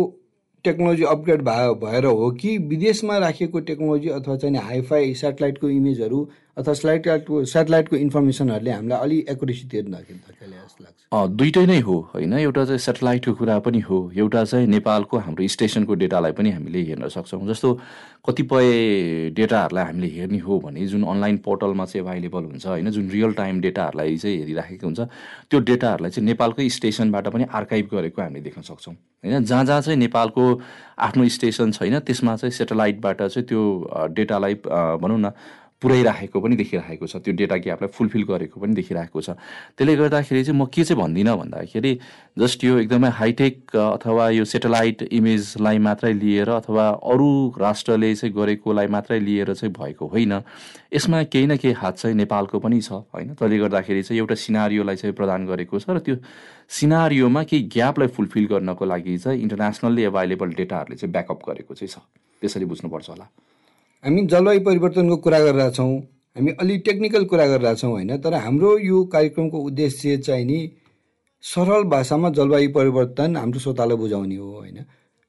टेक्नोलोजी 0.64 1.04
अपग्रेड 1.04 1.42
भएर 1.42 2.04
हो 2.04 2.30
कि 2.30 2.58
विदेशमा 2.58 3.18
राखिएको 3.18 3.60
टेक्नोलोजी 3.60 4.08
अथवा 4.08 4.36
चाहिँ 4.36 4.56
हाइफाई 4.56 5.14
सेटेलाइटको 5.14 5.68
इमेजहरू 5.68 6.28
अथवा 6.60 6.74
सेटेलाइटको 6.74 7.44
सेटेलाइटको 7.48 7.96
इन्फर्मेसनहरूले 7.96 8.70
हामीलाई 8.70 8.98
अलिक 9.00 9.28
एकुरेसी 9.30 9.64
जस्तो 9.70 10.84
लाग्छ? 10.84 11.00
दुइटै 11.10 11.64
नै 11.66 11.78
हो 11.80 11.96
होइन? 12.14 12.32
एउटा 12.32 12.64
चाहिँ 12.64 12.78
सेटेलाइटको 12.78 13.32
कुरा 13.34 13.58
पनि 13.66 13.80
हो 13.88 13.98
एउटा 14.14 14.44
चाहिँ 14.44 14.66
नेपालको 14.66 15.18
हाम्रो 15.18 15.46
स्टेसनको 15.48 15.94
डेटालाई 16.02 16.32
पनि 16.38 16.50
हामीले 16.50 16.82
हेर्न 16.88 17.08
सक्छौँ। 17.08 17.46
जस्तो 17.48 17.68
कतिपय 18.26 18.66
डेटाहरूलाई 19.34 19.84
हामीले 19.84 20.08
हेर्ने 20.14 20.38
हो 20.38 20.58
भने 20.60 20.86
जुन 20.86 21.02
अनलाइन 21.02 21.36
पोर्टलमा 21.44 21.84
चाहिँ 21.84 22.04
एभाइलेबल 22.04 22.42
हुन्छ 22.44 22.66
होइन? 22.66 22.90
जुन 22.90 23.08
रियल 23.10 23.32
टाइम 23.34 23.60
डेटाहरूलाई 23.60 24.16
चाहिँ 24.16 24.36
हेरिराखेको 24.38 24.86
हुन्छ 24.86 25.00
त्यो 25.50 25.60
डेटाहरूलाई 25.60 26.10
चाहिँ 26.10 26.26
नेपालकै 26.26 26.68
स्टेसनबाट 26.68 27.28
पनि 27.28 27.44
आर्काइभ 27.48 27.88
गरेको 27.92 28.22
हामीले 28.22 28.42
देख्न 28.44 28.62
सक्छौँ 28.62 28.94
होइन? 28.94 29.44
जहाँ 29.44 29.64
जहाँ 29.64 29.80
चाहिँ 29.80 29.98
नेपालको 29.98 30.44
आफ्नो 30.98 31.28
स्टेसन 31.28 31.70
छैन 31.72 31.98
त्यसमा 32.06 32.36
चाहिँ 32.36 32.52
सेटेलाइटबाट 32.52 33.22
चाहिँ 33.22 33.46
त्यो 33.48 33.62
डेटालाई 34.14 34.54
भनौँ 35.02 35.18
न 35.18 35.32
पुऱ्याइराखेको 35.82 36.40
पनि 36.40 36.56
देखिरहेको 36.56 37.06
छ 37.06 37.16
त्यो 37.24 37.32
डेटा 37.34 37.56
ग्यापलाई 37.56 37.88
फुलफिल 37.88 38.22
गरेको 38.28 38.60
पनि 38.60 38.74
देखिरहेको 38.74 39.20
छ। 39.20 39.30
त्यसले 39.76 39.96
गर्दाखेरि 39.96 40.44
चाहिँ 40.44 40.58
म 40.60 40.66
के 40.68 40.84
चाहिँ 40.84 41.00
भन्दिनँ 41.02 41.36
भन्दाखेरि 41.36 41.92
जस्ट 42.38 42.64
यो 42.64 42.78
एकदमै 42.78 43.08
हाइटेक 43.08 43.76
अथवा 43.76 44.28
यो 44.30 44.44
सेटेलाइट 44.44 45.02
इमेजलाई 45.08 45.78
मात्रै 45.78 46.12
लिएर 46.12 46.48
अथवा 46.50 46.88
अरू 47.00 47.30
राष्ट्रले 47.58 48.14
चाहिँ 48.14 48.34
गरेकोलाई 48.34 48.86
मात्रै 48.86 49.20
लिएर 49.20 49.54
चाहिँ 49.54 49.72
भएको 49.72 50.06
होइन। 50.06 50.32
यसमा 50.92 51.22
केही 51.32 51.46
न 51.46 51.56
केही 51.56 51.74
हात 51.74 51.96
चाहिँ 51.96 52.16
नेपालको 52.16 52.58
पनि 52.60 52.80
छ 52.80 52.92
होइन? 53.08 53.34
त्यसले 53.34 53.58
गर्दाखेरि 53.58 54.02
चाहिँ 54.02 54.20
एउटा 54.20 54.34
सिनारियोलाई 54.36 54.96
चाहिँ 54.96 55.14
प्रदान 55.16 55.46
गरेको 55.46 55.78
छ 55.80 55.90
र 55.90 55.98
त्यो 56.04 56.16
सिनारियोमा 56.68 57.42
केही 57.48 57.62
ग्यापलाई 57.72 58.08
फुलफिल 58.12 58.46
गर्नको 58.46 58.84
लागि 58.84 59.16
चाहिँ 59.18 59.40
इन्टरनेसनल्ली 59.42 60.02
एभाइलेबल 60.12 60.48
डेटाहरूले 60.60 60.96
चाहिँ 60.96 61.12
ब्याकअप 61.12 61.40
गरेको 61.48 61.74
चाहिँ 61.74 61.88
छ। 61.88 62.04
त्यसरी 62.42 62.64
बुझ्नुपर्छ 62.64 63.08
होला। 63.10 63.26
हामी 64.04 64.22
जलवायु 64.26 64.60
परिवर्तनको 64.60 65.16
कुरा 65.16 65.38
गरिरहेछौँ। 65.40 65.98
हामी 66.36 66.50
अलि 66.60 66.76
टेक्निकल 66.78 67.24
कुरा 67.24 67.46
गरिरहेछौँ 67.46 67.90
होइन? 67.90 68.16
तर 68.16 68.34
हाम्रो 68.34 68.78
यो 68.78 69.04
कार्यक्रमको 69.04 69.58
उद्देश्य 69.60 70.16
चाहिँ 70.18 70.44
नि 70.44 70.58
सरल 71.44 71.82
भाषामा 71.84 72.30
जलवायु 72.30 72.70
परिवर्तन 72.72 73.36
हाम्रो 73.36 73.60
श्रोतालाई 73.60 73.96
बुझाउने 73.96 74.36
हो 74.36 74.50
होइन? 74.50 74.84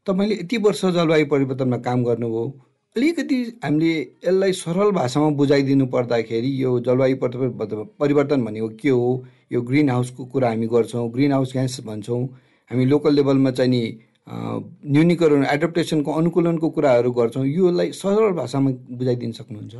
तपाईँले 0.08 0.36
यति 0.36 0.58
वर्ष 0.58 0.86
जलवायु 0.86 1.26
परिवर्तनमा 1.26 1.78
काम 1.78 2.04
गर्नुभयो। 2.04 2.44
अलिकति 2.96 3.36
हामीले 3.64 3.92
यसलाई 4.00 4.52
सरल 4.54 4.92
भाषामा 4.92 5.30
बुझाइदिनु 5.36 5.86
पर्दाखेरि 5.88 6.52
यो 6.64 6.80
जलवायु 6.80 7.18
परिवर्तन 7.22 8.46
भनेको 8.46 8.70
के 8.80 8.90
हो? 8.90 9.26
यो 9.52 9.62
ग्रिन 9.62 9.90
हाउसको 9.90 10.26
कुरा 10.26 10.50
हामी 10.50 10.68
गर्छौँ। 10.68 11.10
ग्रिन 11.12 11.32
हाउस 11.32 11.52
ग्यास 11.54 11.80
भन्छौँ। 11.86 12.24
हामी 12.72 12.86
लोकल 12.86 13.14
लेभलमा 13.16 13.52
चाहिँ 13.52 13.72
नि 13.72 13.84
न्यूनीकरण 14.28 15.46
एडप्टेसनको 15.46 16.12
अनुकूलनको 16.12 16.70
कुराहरू 16.70 17.12
गर्छौँ। 17.12 17.46
योलाई 17.46 17.92
सरल 17.92 18.32
भाषामा 18.38 18.70
बुझाइदिन 18.94 19.32
सक्नुहुन्छ? 19.32 19.76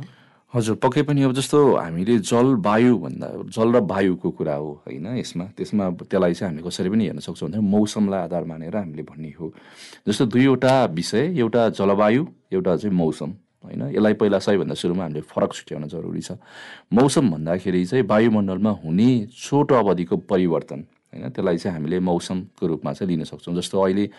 हजुर 0.52 0.76
पक्कै 0.76 1.02
पनि 1.08 1.22
अब 1.22 1.32
जस्तो 1.32 1.58
हामीले 1.80 2.18
जलवायु 2.20 2.96
भन्दा 2.98 3.28
जल 3.48 3.68
र 3.72 3.80
वायुको 3.88 4.30
कुरा 4.36 4.54
हो 4.54 4.70
होइन? 4.84 5.06
यसमा 5.16 5.44
त्यसमा 5.56 5.84
त्यसलाई 6.04 6.34
चाहिँ 6.34 6.48
हामीले 6.52 6.68
कसरी 6.68 6.90
पनि 6.92 7.04
हेर्न 7.06 7.20
सक्छौँ 7.24 7.48
भने 7.48 7.60
मौसमलाई 7.64 8.20
आधार 8.28 8.44
मानेर 8.44 8.76
हामीले 8.76 9.02
भन्ने 9.02 9.32
हो। 9.40 9.52
जस्तो 10.04 10.26
दुईवटा 10.28 10.74
विषय 10.92 11.40
एउटा 11.40 11.68
जलवायु 11.72 12.26
एउटा 12.52 12.76
चाहिँ 12.76 12.96
मौसम 12.96 13.30
होइन? 13.64 13.82
यसलाई 13.96 14.14
पहिला 14.20 14.38
सबैभन्दा 14.44 14.74
सुरुमा 14.76 15.02
हामीले 15.02 15.20
फरक 15.24 15.52
छुट्याउन 15.56 15.88
जरुरी 15.88 16.20
छ। 16.20 16.36
मौसम 16.92 17.30
भन्दाखेरि 17.32 17.84
चाहिँ 17.86 18.04
वायुमण्डलमा 18.04 18.70
हुने 18.84 19.10
छोटो 19.32 19.74
अवधिको 19.74 20.16
परिवर्तन। 20.28 20.84
होइन? 21.12 21.28
त्यसलाई 21.30 21.56
चाहिँ 21.58 21.76
हामीले 21.76 21.98
मौसमको 22.00 22.66
रूपमा 22.66 22.92
चाहिँ 22.92 23.08
लिन 23.12 23.24
सक्छौँ। 23.24 23.54
जस्तो 23.54 23.80
अहिले 23.80 24.10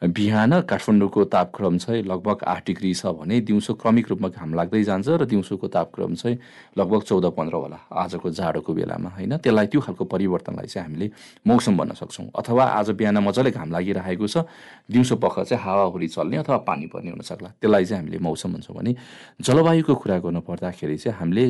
बिहान 0.00 0.60
काठमाडौँको 0.64 1.24
तापक्रम 1.24 1.76
चाहिँ 1.78 2.02
लगभग 2.02 2.44
आठ 2.48 2.66
डिग्री 2.66 2.92
छ 2.94 3.06
भने 3.12 3.40
दिउँसो 3.44 3.74
क्रमिक 3.76 4.08
रूपमा 4.08 4.28
घाम 4.28 4.54
लाग्दै 4.54 4.82
जान्छ 4.82 5.08
र 5.08 5.24
दिउँसोको 5.28 5.68
तापक्रम 5.68 6.14
चाहिँ 6.16 6.38
लगभग 6.78 7.02
चौध 7.04 7.24
पन्ध्र 7.36 7.54
होला 7.54 7.78
आजको 7.92 8.30
जाडोको 8.32 8.72
बेलामा 8.72 9.08
होइन? 9.12 9.36
त्यसलाई 9.44 9.66
त्यो 9.68 9.80
खालको 9.80 10.04
परिवर्तनलाई 10.04 10.66
चाहिँ 10.66 10.88
हामीले 10.88 11.10
मौसम 11.46 11.76
भन्न 11.76 11.92
सक्छौँ। 12.00 12.26
अथवा 12.32 12.64
आज 12.80 12.90
बिहान 12.96 13.18
मजाले 13.20 13.50
घाम 13.52 13.70
लागिरहेको 13.70 14.26
छ 14.26 14.48
दिउँसो 14.88 15.16
पख 15.20 15.44
चाहिँ 15.44 15.60
हावाहुरी 15.60 16.08
चल्ने 16.08 16.36
अथवा 16.40 16.56
पानी 16.64 16.86
पर्ने 16.88 17.10
हुनसक्ला। 17.10 17.48
त्यसलाई 17.60 17.84
चाहिँ 17.84 18.02
हामीले 18.02 18.18
मौसम 18.24 18.52
भन्छौँ 18.56 18.76
भने 18.76 18.96
जलवायुको 19.36 19.94
कुरा 19.94 20.18
गर्नु 20.18 20.40
पर्दाखेरि 20.48 20.96
चाहिँ 20.96 21.18
हामीले 21.20 21.46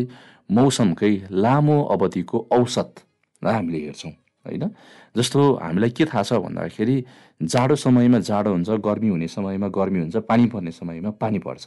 मौसमकै 0.50 1.30
लामो 1.30 1.78
अवधिको 1.94 2.46
औसतलाई 2.50 3.54
हामीले 3.54 3.78
हेर्छौँ। 3.86 4.12
होइन? 4.46 4.70
जस्तो 5.16 5.40
हामीलाई 5.62 5.90
के 5.90 6.04
थाहा 6.04 6.22
छ 6.22 6.32
भन्दाखेरि 6.32 7.04
जाडो 7.42 7.74
समयमा 7.76 8.18
जाडो 8.18 8.50
हुन्छ 8.50 8.70
गर्मी 8.70 9.08
हुने 9.08 9.28
समयमा 9.28 9.68
गर्मी 9.68 9.98
हुन्छ 10.00 10.16
पानी 10.16 10.46
पर्ने 10.46 10.70
समयमा 10.70 11.10
पानी 11.10 11.38
पर्छ। 11.38 11.66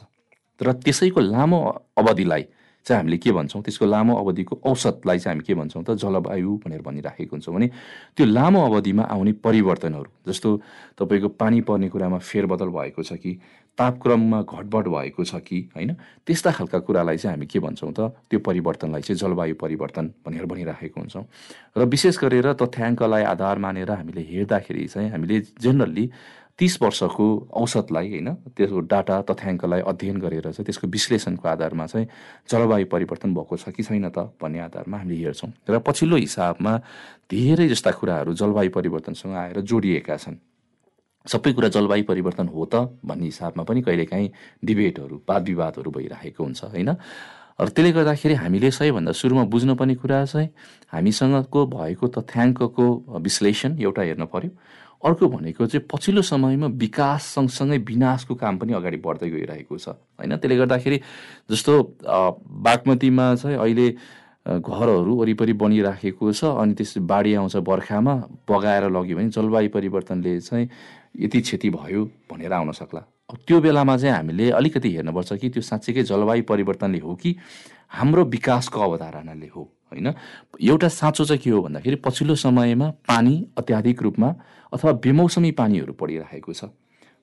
तर 0.60 0.72
त्यसैको 0.72 1.20
लामो 1.20 1.60
अवधिलाई 1.98 2.44
चाहिँ 2.86 2.98
हामीले 2.98 3.16
के 3.16 3.32
भन्छौँ 3.32 3.62
त्यसको 3.62 3.86
लामो 3.86 4.14
अवधिको 4.14 4.60
औसतलाई 4.64 5.18
चाहिँ 5.18 5.34
हामी 5.34 5.44
के 5.46 5.54
भन्छौँ 5.54 5.84
त 5.84 5.96
जलवायु 5.96 6.56
भनेर 6.64 6.82
भनिराखेको 6.82 7.32
हुन्छौँ 7.32 7.54
भने 7.54 7.68
त्यो 8.16 8.26
लामो 8.26 8.60
अवधिमा 8.60 9.02
आउने 9.04 9.32
परिवर्तनहरू 9.40 10.10
जस्तो 10.28 10.50
तपाईँको 10.98 11.28
पानी 11.34 11.60
पर्ने 11.60 11.88
कुरामा 11.88 12.18
फेरबदल 12.20 12.68
भएको 12.68 13.02
छ 13.02 13.16
कि 13.16 13.38
तापक्रममा 13.78 14.40
घटबड 14.42 14.88
भएको 14.88 15.24
छ 15.24 15.40
कि 15.40 15.58
होइन 15.74 15.92
त्यस्ता 16.26 16.50
खालका 16.52 16.78
कुरालाई 16.78 17.16
चाहिँ 17.16 17.36
हामी 17.36 17.46
के 17.46 17.58
भन्छौँ 17.58 17.92
त 17.92 18.12
त्यो 18.30 18.38
परिवर्तनलाई 18.38 19.02
चाहिँ 19.02 19.18
जलवायु 19.18 19.54
परिवर्तन 19.54 20.10
भनेर 20.26 20.46
भनिराखेको 20.46 21.00
हुन्छौँ। 21.00 21.24
र 21.76 21.84
विशेष 21.84 22.18
गरेर 22.18 22.52
तथ्याङ्कलाई 22.52 23.22
आधार 23.24 23.58
मानेर 23.58 23.90
हामीले 23.90 24.22
हेर्दाखेरि 24.30 24.86
चाहिँ 24.86 25.10
हामीले 25.10 25.40
जेनरली 25.58 26.04
तिस 26.58 26.78
वर्षको 26.82 27.26
औसतलाई 27.50 28.08
होइन 28.10 28.28
त्यसको 28.54 28.80
डाटा 28.86 29.16
तथ्याङ्कलाई 29.26 29.80
अध्ययन 29.90 30.16
गरेर 30.22 30.46
चाहिँ 30.54 30.64
त्यसको 30.64 30.86
विश्लेषणको 30.86 31.48
आधारमा 31.48 31.86
चाहिँ 31.86 32.06
जलवायु 32.46 32.86
परिवर्तन 32.86 33.34
भएको 33.34 33.56
छ 33.56 33.74
कि 33.74 33.82
छैन 33.82 34.08
त 34.14 34.38
भन्ने 34.38 34.58
आधारमा 34.70 34.98
हामीले 34.98 35.34
हेर्छौँ। 35.34 35.50
र 35.66 35.78
पछिल्लो 35.82 36.16
हिसाबमा 36.16 36.72
धेरै 37.26 37.68
जस्ता 37.68 37.90
कुराहरू 37.98 38.34
जलवायु 38.38 38.70
परिवर्तनसँग 38.70 39.34
आएर 39.34 39.60
जोडिएका 39.66 40.16
छन्। 40.16 40.38
सबै 41.26 41.52
कुरा 41.52 41.68
जलवायु 41.74 42.04
परिवर्तन 42.04 42.46
हो 42.54 42.64
त 42.70 42.74
भन्ने 43.02 43.26
हिसाबमा 43.34 43.62
पनि 43.64 43.80
कहिलेकाहीँ 43.82 44.28
डिबेटहरू 44.64 45.16
वाद 45.26 45.42
विवादहरू 45.48 45.90
भइरहेको 45.90 46.44
हुन्छ 46.44 46.64
होइन? 46.70 46.90
र 47.54 47.68
त्यसले 47.70 47.90
गर्दाखेरि 47.98 48.34
हामीले 48.34 48.70
सबैभन्दा 48.70 49.12
सुरुमा 49.14 49.44
बुझ्नुपर्ने 49.50 49.94
कुरा 49.94 50.24
चाहिँ 50.26 50.48
हामीसँगको 50.92 51.60
भएको 51.66 52.06
तथ्याङ्कको 52.14 52.86
विश्लेषण 53.26 53.78
एउटा 53.78 54.02
हेर्न 54.02 54.24
पर्यो। 54.26 54.50
अर्को 55.04 55.28
भनेको 55.28 55.66
चाहिँ 55.66 55.86
पछिल्लो 55.92 56.22
समयमा 56.22 56.66
विकास 56.80 57.22
सँगसँगै 57.34 57.78
विनाशको 57.84 58.34
काम 58.34 58.58
पनि 58.58 58.72
अगाडि 58.72 58.96
बढ्दै 59.04 59.30
गइरहेको 59.30 59.78
छ। 59.78 59.88
होइन? 60.16 60.36
त्यसले 60.36 60.56
गर्दाखेरि 60.56 61.00
जस्तो 61.50 61.72
बागमतीमा 62.04 63.34
चाहिँ 63.34 63.56
अहिले 63.58 63.88
घरहरू 64.44 65.12
वरिपरि 65.16 65.52
बनिराखेको 65.52 66.32
छ 66.32 66.44
अनि 66.44 66.74
त्यस 66.74 66.98
बाढी 67.04 67.34
आउँछ 67.34 67.56
बर्खामा 67.64 68.14
बगाएर 68.48 68.84
लग्यो 68.90 69.16
भने 69.16 69.28
जलवायु 69.28 69.70
परिवर्तनले 69.70 70.40
चाहिँ 70.40 70.68
यति 71.20 71.40
क्षति 71.40 71.70
भयो 71.70 72.04
भनेर 72.28 72.52
आउन 72.52 72.72
सक्ला। 72.72 73.02
त्यो 73.32 73.60
बेलामा 73.60 73.96
चाहिँ 73.96 74.14
हामीले 74.16 74.50
अलिकति 74.50 74.90
हेर्नुपर्छ 74.96 75.32
कि 75.32 75.48
त्यो 75.50 75.62
साँच्चीकै 75.62 76.02
जलवायु 76.02 76.42
परिवर्तनले 76.44 76.98
हो 76.98 77.14
कि 77.14 77.34
हाम्रो 77.88 78.24
विकासको 78.24 78.80
अवधारणाले 78.80 79.48
हो 79.48 79.62
होइन? 79.62 80.12
एउटा 80.60 80.88
साँचो 80.88 81.24
चाहिँ 81.24 81.40
के 81.40 81.50
हो 81.50 81.62
भन्दाखेरि 81.62 81.96
पछिल्लो 82.04 82.34
समयमा 82.34 82.90
पानी 83.08 83.34
अत्याधिक 83.58 84.02
रूपमा 84.02 84.28
अथवा 84.72 84.92
बेमौसमी 84.92 85.50
पानीहरू 85.50 85.92
परिरहेको 85.92 86.52
छ। 86.52 86.64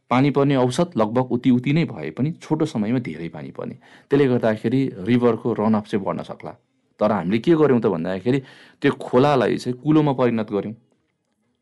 पानी 0.10 0.30
पर्ने 0.32 0.56
औसत 0.56 0.98
लगभग 0.98 1.32
उति 1.32 1.50
उति 1.52 1.74
नै 1.74 1.86
भए 1.86 2.10
पनि 2.18 2.32
छोटो 2.42 2.66
समयमा 2.66 3.00
धेरै 3.00 3.30
पानी 3.30 3.52
पर्ने। 3.52 3.76
त्यसले 4.10 4.28
गर्दाखेरि 4.28 4.82
रिभरको 5.06 5.54
रनअप 5.54 5.86
चाहिँ 5.86 6.06
बढ्न 6.06 6.24
सक्ला। 6.24 6.52
तर 7.00 7.12
हामीले 7.12 7.40
के 7.40 7.56
गर्यौँ 7.56 7.82
त 7.82 7.86
भन्दाखेरि 7.86 8.40
त्यो 8.82 8.92
खोलालाई 8.92 9.58
चाहिँ 9.58 9.78
कुलोमा 9.80 10.14
परिणत 10.14 10.52
गऱ्यौँ। 10.52 10.74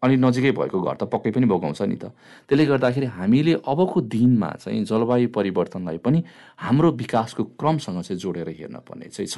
अनि 0.02 0.16
नजिकै 0.16 0.52
भएको 0.52 0.80
घर 0.80 0.96
त 0.96 1.04
पक्कै 1.12 1.32
पनि 1.36 1.46
बगाउँछ 1.46 1.82
नि 1.82 1.96
त। 1.96 2.16
त्यसले 2.48 2.66
गर्दाखेरि 2.66 3.06
हामीले 3.20 3.54
अबको 3.68 3.98
दिनमा 4.02 4.50
चाहिँ 4.64 4.84
जलवायु 4.86 5.30
परिवर्तनलाई 5.30 5.98
पनि 6.00 6.20
हाम्रो 6.58 6.90
विकासको 6.92 7.44
क्रमसँग 7.60 8.02
चाहिँ 8.02 8.20
जोडेर 8.20 8.50
हेर्न 8.50 8.80
पर्ने 8.88 9.12
चाहिँ 9.12 9.28
छ। 9.28 9.38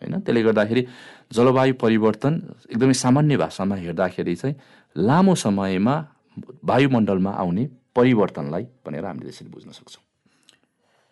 होइन? 0.00 0.20
त्यसले 0.24 0.42
गर्दाखेरि 0.42 0.82
जलवायु 1.32 1.74
परिवर्तन 1.74 2.32
एकदमै 2.72 2.94
सामान्य 2.94 3.36
भाषामा 3.36 3.76
हेर्दाखेरि 3.76 4.34
चाहिँ 4.36 4.56
लामो 4.96 5.34
समयमा 5.34 5.94
वायुमण्डलमा 6.64 7.30
आउने 7.30 7.64
परिवर्तनलाई 7.96 8.64
भनेर 8.86 9.04
हामीले 9.04 9.30
त्यसरी 9.30 9.50
बुझ्न 9.50 9.70
सक्छौँ। 9.76 10.02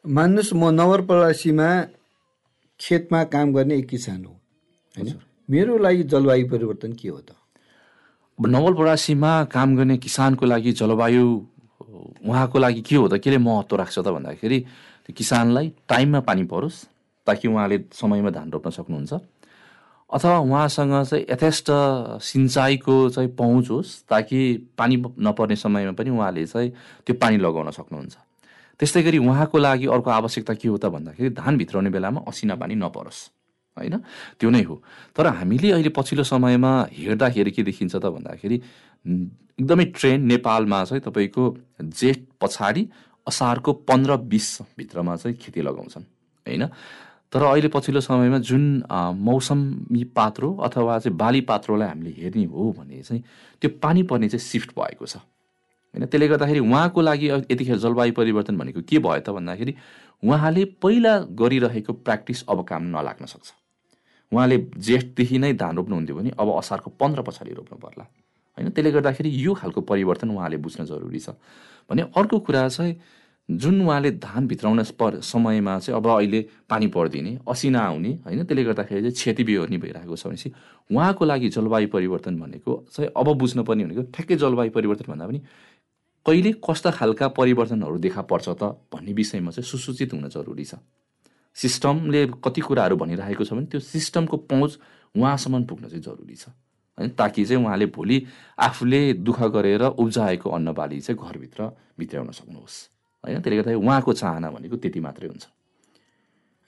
मान्नुहोस् 0.05 0.55
म 0.55 0.71
नवलपरासीमा 0.73 1.69
खेतमा 2.81 3.21
काम 3.25 3.53
गर्ने 3.53 3.75
एक 3.77 3.89
किसान 3.89 4.25
हो। 4.25 4.33
होइन? 4.97 5.21
मेरो 5.51 5.79
लागि 5.79 6.03
जलवायु 6.03 6.49
परिवर्तन 6.49 6.93
के 6.93 7.09
हो 7.09 7.21
त? 7.21 7.31
नवलपरासीमा 8.39 9.33
काम 9.49 9.77
गर्ने 9.77 9.97
किसानको 9.97 10.47
लागि 10.47 10.73
जलवायु 10.73 11.27
उहाँको 12.27 12.59
लागि 12.59 12.81
के 12.83 12.97
हो 12.97 13.09
त? 13.09 13.17
केले 13.17 13.39
महत्त्व 13.39 13.77
राख्छ 13.77 13.99
त 13.99 14.09
भन्दाखेरि 14.09 14.59
किसानलाई 15.17 15.73
टाइममा 15.89 16.21
पानी 16.21 16.45
परोस् 16.45 16.85
ताकि 17.27 17.49
उहाँले 17.49 17.79
समयमा 17.93 18.31
धान 18.31 18.51
रोप्न 18.51 18.71
सक्नुहुन्छ। 18.71 19.13
अथवा 20.11 20.39
उहाँसँग 20.39 20.93
चाहिँ 21.05 21.25
यथेष्ट 21.31 21.67
सिँचाइको 22.23 22.97
चाहिँ 23.11 23.31
पहुँच 23.35 23.71
होस् 23.71 23.91
ताकि 24.09 24.39
पानी 24.79 24.97
नपर्ने 25.19 25.57
समयमा 25.57 25.93
पनि 25.99 26.11
उहाँले 26.11 26.47
चाहिँ 26.47 26.71
त्यो 27.07 27.15
पानी 27.17 27.37
लगाउन 27.41 27.71
सक्नुहुन्छ। 27.71 28.17
त्यस्तै 28.81 29.03
गरी 29.03 29.19
उहाँको 29.19 29.59
लागि 29.59 29.87
अर्को 29.87 30.11
आवश्यकता 30.11 30.55
के 30.55 30.69
हो 30.69 30.77
त 30.79 30.87
भन्दाखेरि 30.93 31.31
धान 31.35 31.57
भित्राउने 31.59 31.91
बेलामा 31.91 32.21
असिना 32.29 32.55
पानी 32.55 32.75
नपरोस्। 32.75 33.19
होइन? 33.77 33.97
त्यो 34.41 34.51
नै 34.51 34.63
हो। 34.63 34.83
तर 35.17 35.27
हामीले 35.27 35.73
अहिले 35.73 35.91
पछिल्लो 35.97 36.25
समयमा 36.25 36.73
हेर्दाखेरि 36.93 37.51
के 37.51 37.63
देखिन्छ 37.63 37.97
त 37.97 38.05
भन्दाखेरि 38.07 38.57
एकदमै 39.61 39.85
ट्रेन 39.97 40.21
नेपालमा 40.27 40.85
चाहिँ 40.85 41.03
तपाईँको 41.03 41.43
जेठ 41.81 42.19
पछाडि 42.41 42.83
असारको 43.27 43.73
पन्ध्र 43.89 44.17
बिसभित्रमा 44.33 45.17
चाहिँ 45.17 45.37
खेती 45.37 45.61
लगाउँछन् 45.61 46.05
होइन? 46.47 46.65
तर 47.33 47.43
अहिले 47.43 47.69
पछिल्लो 47.69 48.01
समयमा 48.01 48.39
जुन 48.39 48.65
मौसमी 49.19 50.03
पात्रो 50.15 50.49
अथवा 50.63 50.99
चाहिँ 50.99 51.17
बाली 51.19 51.41
पात्रोलाई 51.43 51.89
हामीले 51.89 52.11
हेर्ने 52.17 52.45
हो 52.47 52.73
भने 52.79 53.03
चाहिँ 53.03 53.23
त्यो 53.63 53.71
पानी 53.83 54.03
पर्ने 54.07 54.29
चाहिँ 54.29 54.41
सिफ्ट 54.41 54.71
भएको 54.79 55.07
छ 55.07 55.17
होइन? 55.17 56.07
त्यसले 56.07 56.29
गर्दाखेरि 56.29 56.61
उहाँको 56.61 57.01
लागि 57.01 57.27
यतिखेर 57.51 57.79
जलवायु 57.83 58.13
परिवर्तन 58.13 58.57
भनेको 58.57 58.81
के 58.87 58.99
भयो 58.99 59.21
त 59.21 59.31
भन्दाखेरि 59.35 59.75
उहाँले 60.23 60.65
पहिला 60.83 61.13
गरिरहेको 61.35 61.93
प्र्याक्टिस 61.93 62.45
अब 62.49 62.63
काम 62.63 62.83
नलाग्न 62.95 63.27
सक्छ। 63.27 63.49
उहाँले 64.33 64.57
जेठदेखि 64.79 65.39
नै 65.39 65.53
धान 65.55 65.77
रोप्नुहुन्थ्यो 65.77 66.17
भने 66.17 66.31
अब 66.39 66.49
असारको 66.59 66.91
पन्ध्र 67.01 67.23
पछाडि 67.23 67.53
रोप्नु 67.55 67.79
पर्ला। 67.79 68.05
होइन? 68.59 68.71
त्यसले 68.71 68.91
गर्दाखेरि 68.91 69.31
यो 69.31 69.55
खालको 69.55 69.81
परिवर्तन 69.81 70.31
उहाँले 70.31 70.57
बुझ्न 70.57 70.85
जरुरी 70.85 71.19
छ। 71.19 71.31
भने 71.91 72.03
अर्को 72.17 72.39
कुरा 72.39 72.69
चाहिँ 72.69 72.97
जुन 73.49 73.81
उहाँले 73.81 74.11
धान 74.19 74.47
भित्राउन 74.47 74.83
पर 74.99 75.21
समयमा 75.23 75.79
चाहिँ 75.79 75.97
अब 75.97 76.07
अहिले 76.07 76.41
पानी 76.69 76.87
परिदिने 76.91 77.39
असिना 77.47 77.81
आउने 77.81 78.13
होइन? 78.27 78.45
त्यसले 78.45 78.65
गर्दाखेरि 78.65 79.01
चाहिँ 79.01 79.15
क्षति 79.15 79.45
बिहोर्नी 79.45 79.79
भइरहेको 79.79 80.17
छ 80.17 80.27
भनेपछि 80.27 80.51
उहाँको 80.91 81.25
लागि 81.25 81.49
जलवायु 81.49 81.89
परिवर्तन 81.89 82.35
भनेको 82.37 82.73
चाहिँ 82.91 83.11
अब 83.17 83.29
बुझ्नुपर्ने 83.39 83.85
भनेको 83.85 84.03
ठ्याक्कै 84.11 84.37
जलवायु 84.37 84.71
परिवर्तन 84.71 85.07
भन्दा 85.13 85.27
पनि 85.27 85.41
कहिले 86.27 86.53
कस्ता 86.59 86.91
खालका 86.91 87.29
परिवर्तनहरू 87.39 87.99
देखा 88.03 88.23
पर्छ 88.27 88.49
त 88.59 88.63
भन्ने 88.91 89.13
विषयमा 89.15 89.51
चाहिँ 89.55 89.67
सुसूचित 89.71 90.13
हुन 90.13 90.29
जरुरी 90.29 90.65
छ। 90.65 90.75
सिस्टमले 91.57 92.27
कति 92.45 92.61
कुराहरू 92.61 92.97
भनिरहेको 92.97 93.45
छ 93.45 93.53
भने 93.53 93.67
त्यो 93.67 93.81
सिस्टमको 93.81 94.37
पहुँच 94.47 94.79
उहाँसम्म 95.15 95.65
पुग्न 95.65 95.89
चाहिँ 95.89 96.03
जरुरी 96.03 96.35
छ। 96.35 96.49
होइन 96.99 97.11
ताकि 97.13 97.45
चाहिँ 97.45 97.63
उहाँले 97.65 97.87
भोलि 97.93 98.23
आफूले 98.59 99.01
दुःख 99.21 99.43
गरेर 99.55 99.83
उब्जाएको 99.97 100.51
अन्नबाली 100.51 101.01
चाहिँ 101.01 101.19
घरभित्र 101.19 101.71
भित्राउन 101.99 102.31
सक्नुहोस्। 102.31 102.77
होइन 103.25 103.41
त्यसले 103.41 103.57
गर्दाखेरि 103.57 103.85
उहाँको 103.85 104.13
चाहना 104.13 104.51
भनेको 104.51 104.77
त्यति 104.77 105.01
मात्रै 105.01 105.29
हुन्छ। 105.29 105.45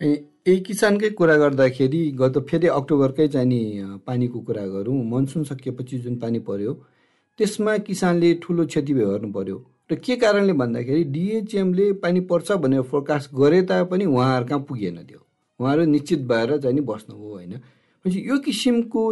यही 0.01 0.61
किसानकै 0.61 1.11
कुरा 1.11 1.37
गर्दाखेरि 1.37 2.01
गत 2.21 2.39
फेरि 2.49 2.67
अक्टोबरकै 2.71 3.29
चाहिँ 3.29 3.47
नि 3.47 3.61
पानीको 4.07 4.41
कुरा 4.41 4.67
गरौँ। 4.67 5.05
मनसुन 5.05 5.45
सकिएपछि 5.45 5.99
जुन 5.99 6.17
पानी 6.17 6.39
पर्यो 6.41 6.73
त्यसमा 7.39 7.77
किसानले 7.87 8.35
ठुलो 8.43 8.67
क्षति 8.67 8.95
बेहोर्नु 8.95 9.33
पर्यो। 9.33 9.59
र 9.91 9.95
के 9.95 10.17
कारणले 10.17 10.53
भन्दाखेरि 10.53 11.05
डिएचएमले 11.15 11.93
पानी 12.03 12.21
पर्छ 12.27 12.53
भनेर 12.53 12.83
फोरकास्ट 12.83 13.35
गरे 13.35 13.63
तापनि 13.63 14.05
उहाँहरू 14.05 14.47
कहाँ 14.47 14.61
पुगेन 14.69 14.97
त्यो। 15.07 15.21
उहाँहरू 15.61 15.85
निश्चित 15.85 16.21
भएर 16.29 16.59
चाहिँ 16.59 16.75
नि 16.75 16.81
बस्नु 16.83 17.17
हो 17.17 17.29
होइन। 17.35 17.55
यो 18.05 18.39
किसिमको 18.39 19.03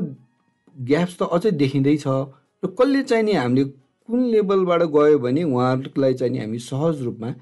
ग्याप्स 0.76 1.16
त 1.18 1.22
अझै 1.32 1.50
देखिँदैछ। 1.50 2.04
र 2.06 2.66
कसले 2.66 3.02
चाहिँ 3.02 3.24
नि 3.24 3.32
हामीले 3.32 3.64
कुन 4.08 4.20
लेभलबाट 4.30 4.82
गयो 4.82 5.18
भने 5.18 5.42
उहाँहरूलाई 5.44 6.14
चाहिँ 6.14 6.32
नि 6.32 6.38
हामी 6.38 6.58
सहज 6.58 7.02
रूपमा 7.02 7.34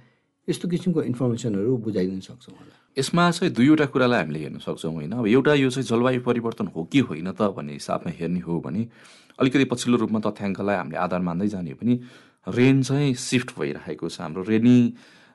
यस्तो 0.49 0.69
किसिमको 0.69 1.03
इन्फर्मेसनहरू 1.03 1.77
बुझाइदिन 1.77 2.21
सक्छौँ 2.21 2.55
होला। 2.55 2.77
यसमा 2.97 3.31
चाहिँ 3.31 3.53
दुईवटा 3.55 3.87
कुरालाई 3.91 4.21
हामीले 4.21 4.39
हेर्न 4.39 4.59
सक्छौँ 4.63 4.93
होइन? 4.93 5.13
अब 5.13 5.27
एउटा 5.27 5.55
यो 5.55 5.71
चाहिँ 5.71 5.87
जलवायु 5.87 6.21
परिवर्तन 6.23 6.67
हो 6.71 6.85
कि 6.87 7.01
होइन 7.11 7.33
त 7.33 7.51
भन्ने 7.51 7.73
हिसाबमा 7.73 8.11
हेर्ने 8.19 8.41
हो 8.41 8.61
भने 8.61 8.83
अलिकति 9.39 9.65
पछिल्लो 9.67 9.97
रूपमा 9.99 10.21
तथ्याङ्कलाई 10.23 10.77
हामीले 10.77 10.99
आधार 10.99 11.21
मान्दै 11.21 11.49
जाने 11.51 11.71
हो 11.71 11.79
भने 11.83 11.95
रेन 12.47 12.83
चाहिँ 12.83 13.15
सिफ्ट 13.19 13.59
भइरहेको 13.59 14.09
छ। 14.09 14.21
हाम्रो 14.21 14.43
रेनी 14.47 14.77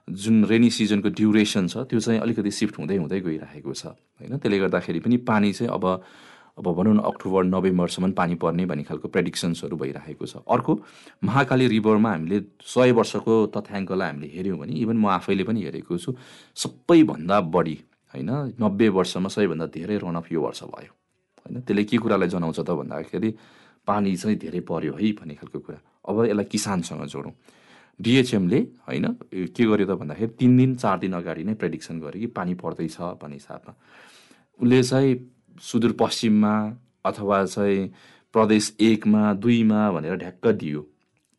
जुन 0.07 0.45
रेनी 0.45 0.69
सिजनको 0.69 1.09
ड्युरेसन 1.09 1.67
छ 1.67 1.83
त्यो 1.83 1.99
चाहिँ 1.99 2.19
अलिकति 2.19 2.51
सिफ्ट 2.51 2.79
हुँदै 2.79 2.97
हुँदै 2.97 3.19
गइरहेको 3.19 3.73
छ 3.73 3.85
होइन? 3.91 4.37
त्यसले 4.39 4.57
गर्दाखेरि 4.59 4.99
पनि 5.03 5.17
पानी 5.27 5.51
चाहिँ 5.53 5.71
अब 5.73 5.85
अब 6.59 6.67
भनौँ 6.75 6.93
न 6.93 6.99
अक्टोबर 7.07 7.43
नोभेम्बरसम्म 7.43 8.11
पानी 8.13 8.35
पर्ने 8.35 8.65
भन्ने 8.67 8.83
खालको 8.83 9.07
प्रेडिक्सन्सहरू 9.07 9.75
भइरहेको 9.77 10.25
छ। 10.25 10.43
अर्को 10.43 10.73
महाकाली 11.23 11.67
रिभरमा 11.67 12.11
हामीले 12.11 12.39
सय 12.67 12.91
वर्षको 12.91 13.33
तथ्याङ्कलाई 13.55 14.07
हामीले 14.09 14.27
हेऱ्यौँ 14.35 14.57
भने 14.59 14.73
इभन 14.75 14.97
म 14.97 15.07
आफैले 15.15 15.43
पनि 15.47 15.63
हेरेको 15.63 15.97
छु 15.97 16.11
सबैभन्दा 16.55 17.39
बढी 17.47 17.77
होइन 18.13 18.31
नब्बे 18.59 18.87
वर्षमा 18.91 19.29
सबैभन्दा 19.29 19.65
धेरै 19.71 19.97
रनअप 20.03 20.27
यो 20.31 20.41
वर्ष 20.41 20.63
भयो। 20.67 20.91
होइन 21.47 21.61
त्यसले 21.63 21.83
के 21.87 21.97
कुरालाई 21.97 22.27
जनाउँछ 22.27 22.59
त 22.59 22.69
भन्दाखेरि 22.75 23.29
पानी 23.87 24.15
चाहिँ 24.17 24.37
धेरै 24.37 24.59
पर्यो 24.67 24.93
है 24.93 25.11
भन्ने 25.15 25.35
खालको 25.39 25.59
कुरा। 25.63 25.79
अब 26.09 26.15
यसलाई 26.25 26.45
किसानसँग 26.45 27.05
जोडौँ। 27.07 27.33
डिएचएमले 27.99 28.59
होइन 28.87 29.05
के 29.55 29.63
गर्यो 29.63 29.85
त 29.87 29.91
भन्दाखेरि 29.95 30.31
तिन 30.39 30.51
दिन 30.57 30.75
चार 30.75 30.97
दिन 30.99 31.13
अगाडि 31.13 31.43
नै 31.43 31.53
प्रेडिक्सन 31.55 31.99
गर्यो 31.99 32.19
कि 32.19 32.27
पानी 32.35 32.53
पर्दैछ 32.59 32.97
भन्ने 33.21 33.35
हिसाबमा। 33.35 33.73
उसले 34.59 34.83
चाहिँ 34.83 35.15
सुदूरपश्चिममा 35.61 36.53
अथवा 37.05 37.37
चाहिँ 37.45 37.87
प्रदेश 38.33 38.75
एकमा 38.79 39.33
दुईमा 39.33 39.91
भनेर 39.91 40.15
ढ्याक्क 40.15 40.47
दियो। 40.47 40.81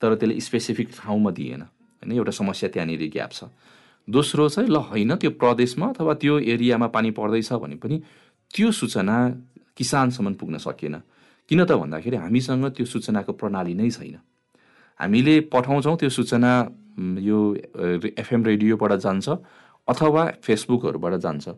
तर 0.03 0.15
त्यसले 0.15 0.41
स्पेसिफिक 0.41 0.89
ठाउँमा 0.97 1.31
दिएन। 1.31 1.63
होइन 1.63 2.13
एउटा 2.13 2.33
समस्या 2.33 2.69
त्यहाँनिर 2.69 3.03
ग्याप 3.13 3.33
छ। 3.33 3.45
दोस्रो 4.09 4.49
चाहिँ 4.49 4.69
ल 4.71 4.77
होइन 4.91 5.15
त्यो 5.17 5.31
प्रदेशमा 5.37 5.87
अथवा 5.89 6.15
त्यो 6.15 6.39
एरियामा 6.39 6.87
पानी 6.89 7.11
पर्दैछ 7.13 7.53
भने 7.53 7.77
पनि 7.77 7.97
त्यो 8.51 8.71
सूचना 8.73 9.17
किसानसम्म 9.77 10.35
पुग्न 10.35 10.59
सकिएन 10.59 10.97
किन 11.49 11.65
त 11.65 11.73
भन्दाखेरि 11.73 12.17
हामीसँग 12.17 12.65
त्यो 12.77 12.87
सूचनाको 12.87 13.33
प्रणाली 13.33 13.75
नै 13.75 13.91
छैन। 13.91 14.17
हामीले 15.01 15.35
पठाउँछौँ 15.53 15.97
त्यो 15.97 16.09
सूचना 16.09 16.53
यो 17.21 17.39
एफएम 18.19 18.45
रेडियोबाट 18.45 18.93
जान्छ 19.05 19.29
अथवा 19.89 20.23
फेसबुकहरूबाट 20.43 21.15
जान्छ। 21.21 21.49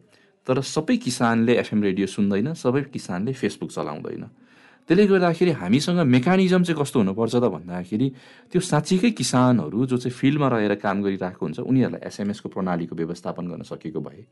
तर 0.47 0.61
सबै 0.61 0.97
किसानले 0.97 1.53
एफएम 1.57 1.83
रेडियो 1.83 2.07
सुन्दैन 2.07 2.53
सबै 2.55 2.83
किसानले 2.91 3.33
फेसबुक 3.33 3.71
चलाउँदैन। 3.71 4.25
त्यसले 4.89 5.07
गर्दाखेरि 5.07 5.51
हामीसँग 5.63 5.99
मेकानिजम 6.03 6.63
चाहिँ 6.63 6.79
कस्तो 6.83 6.99
हुनुपर्छ 6.99 7.35
त 7.35 7.47
भन्दाखेरि 7.47 8.09
त्यो 8.51 8.61
साँच्चीकै 8.61 9.11
किसानहरू 9.15 9.87
जो 9.87 9.97
चाहिँ 9.97 10.11
फिल्डमा 10.11 10.49
रहेर 10.49 10.75
काम 10.83 11.03
गरिरहेको 11.03 11.43
हुन्छ 11.47 11.59
उनीहरूलाई 11.63 12.03
एसएमएसको 12.03 12.49
प्रणालीको 12.51 12.95
व्यवस्थापन 12.97 13.45
गर्न 13.47 13.63
सकेको 13.63 14.01
भए 14.03 14.23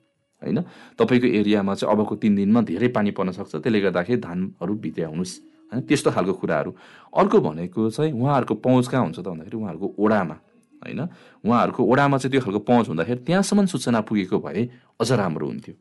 होइन? 0.43 0.59
तपाईँको 0.99 1.27
एरियामा 1.39 1.75
चाहिँ 1.79 1.95
अबको 1.95 2.15
तिन 2.19 2.35
दिनमा 2.35 2.61
धेरै 2.67 2.89
पानी 2.91 3.11
पर्न 3.15 3.31
सक्छ 3.31 3.63
त्यसले 3.63 3.81
गर्दाखेरि 3.81 4.21
धानहरू 4.21 4.75
भित्र्याउनुहोस् 4.75 5.35
होइन? 5.71 5.81
त्यस्तो 5.87 6.11
खालको 6.11 6.33
कुराहरू। 6.35 6.71
अर्को 7.15 7.39
भनेको 7.41 7.91
चाहिँ 7.95 8.13
उहाँहरूको 8.13 8.55
पहुँच 8.59 8.87
कहाँ 8.91 9.03
हुन्छ 9.07 9.19
त 9.23 9.29
भन्दाखेरि 9.31 9.57
उहाँहरूको 9.57 9.89
ओडामा 9.95 10.37
होइन? 10.83 11.01
उहाँहरूको 11.47 11.83
ओडामा 11.85 12.17
चाहिँ 12.19 12.33
त्यो 12.35 12.41
खालको 12.43 12.61
पहुँच 12.67 12.89
हुँदाखेरि 12.89 13.21
त्यहाँसम्म 13.23 13.67
सूचना 13.71 14.01
पुगेको 14.03 14.39
भए 14.43 14.63
अझ 14.99 15.13
राम्रो 15.13 15.47
हुन्थ्यो। 15.47 15.75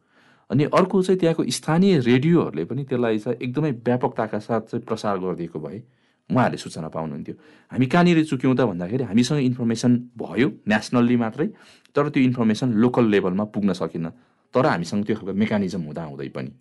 अनि 0.50 0.64
अर्को 0.66 1.02
चाहिँ 1.04 1.20
त्यहाँको 1.20 1.44
स्थानीय 1.46 2.00
रेडियोहरूले 2.00 2.66
पनि 2.66 2.84
त्यसलाई 2.84 3.18
चाहिँ 3.20 3.38
एकदमै 3.38 3.72
व्यापकताका 3.86 4.40
साथ 4.40 4.62
चाहिँ 4.70 4.84
प्रसार 4.86 5.18
गरिदिएको 5.20 5.60
भए 5.60 5.82
उहाँहरूले 6.30 6.58
सूचना 6.58 6.88
पाउनुहुन्थ्यो। 6.90 7.36
हामी 7.72 7.86
कहाँनिर 7.86 8.24
चुक्यौँ 8.26 8.56
त 8.56 8.62
भन्दाखेरि 8.70 9.04
हामीसँग 9.04 9.40
इन्फर्मेसन 9.40 9.92
भयो 10.18 10.48
नेसनल्ली 10.68 11.16
मात्रै 11.16 11.48
तर 11.96 12.10
त्यो 12.10 12.22
इन्फर्मेसन 12.24 12.70
लोकल 12.82 13.06
लेभलमा 13.10 13.44
पुग्न 13.54 13.74
सकेन। 13.74 14.06
तर 14.54 14.66
हामीसँग 14.66 15.06
त्यो 15.06 15.16
खालको 15.16 15.34
मेकानिजम 15.34 15.82
हुँदा 15.86 16.04
हुँदै 16.06 16.30
पनि। 16.34 16.52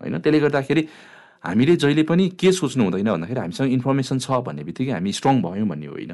होइन? 0.00 0.18
त्यसले 0.20 0.40
गर्दाखेरि 0.40 0.82
हामीले 1.44 1.76
जहिले 1.76 2.02
पनि 2.04 2.24
के 2.40 2.52
सोच्नु 2.52 2.84
हुँदैन 2.84 3.08
भन्दाखेरि 3.08 3.40
हामीसँग 3.40 3.68
इन्फर्मेसन 3.72 4.18
छ 4.18 4.28
भन्ने 4.44 4.64
बित्तिकै 4.64 4.92
हामी 4.92 5.12
स्ट्रङ 5.12 5.40
भयौँ 5.40 5.68
भन्ने 5.68 5.86
होइन। 5.88 6.12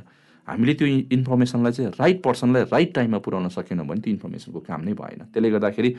हामीले 0.48 0.74
त्यो 0.74 0.86
इन्फर्मेसनलाई 1.16 1.72
चाहिँ 1.72 1.90
राइट 1.98 2.18
पर्सनलाई 2.22 2.62
राइट 2.70 2.94
टाइममा 2.94 3.18
पुऱ्याउन 3.18 3.48
सकेनौँ 3.48 3.86
भने 3.86 4.00
त्यो 4.00 4.12
इन्फर्मेसनको 4.12 4.60
काम 4.60 4.80
नै 4.84 4.92
भएन। 4.94 5.20
त्यसले 5.32 5.50
गर्दाखेरि 5.50 5.90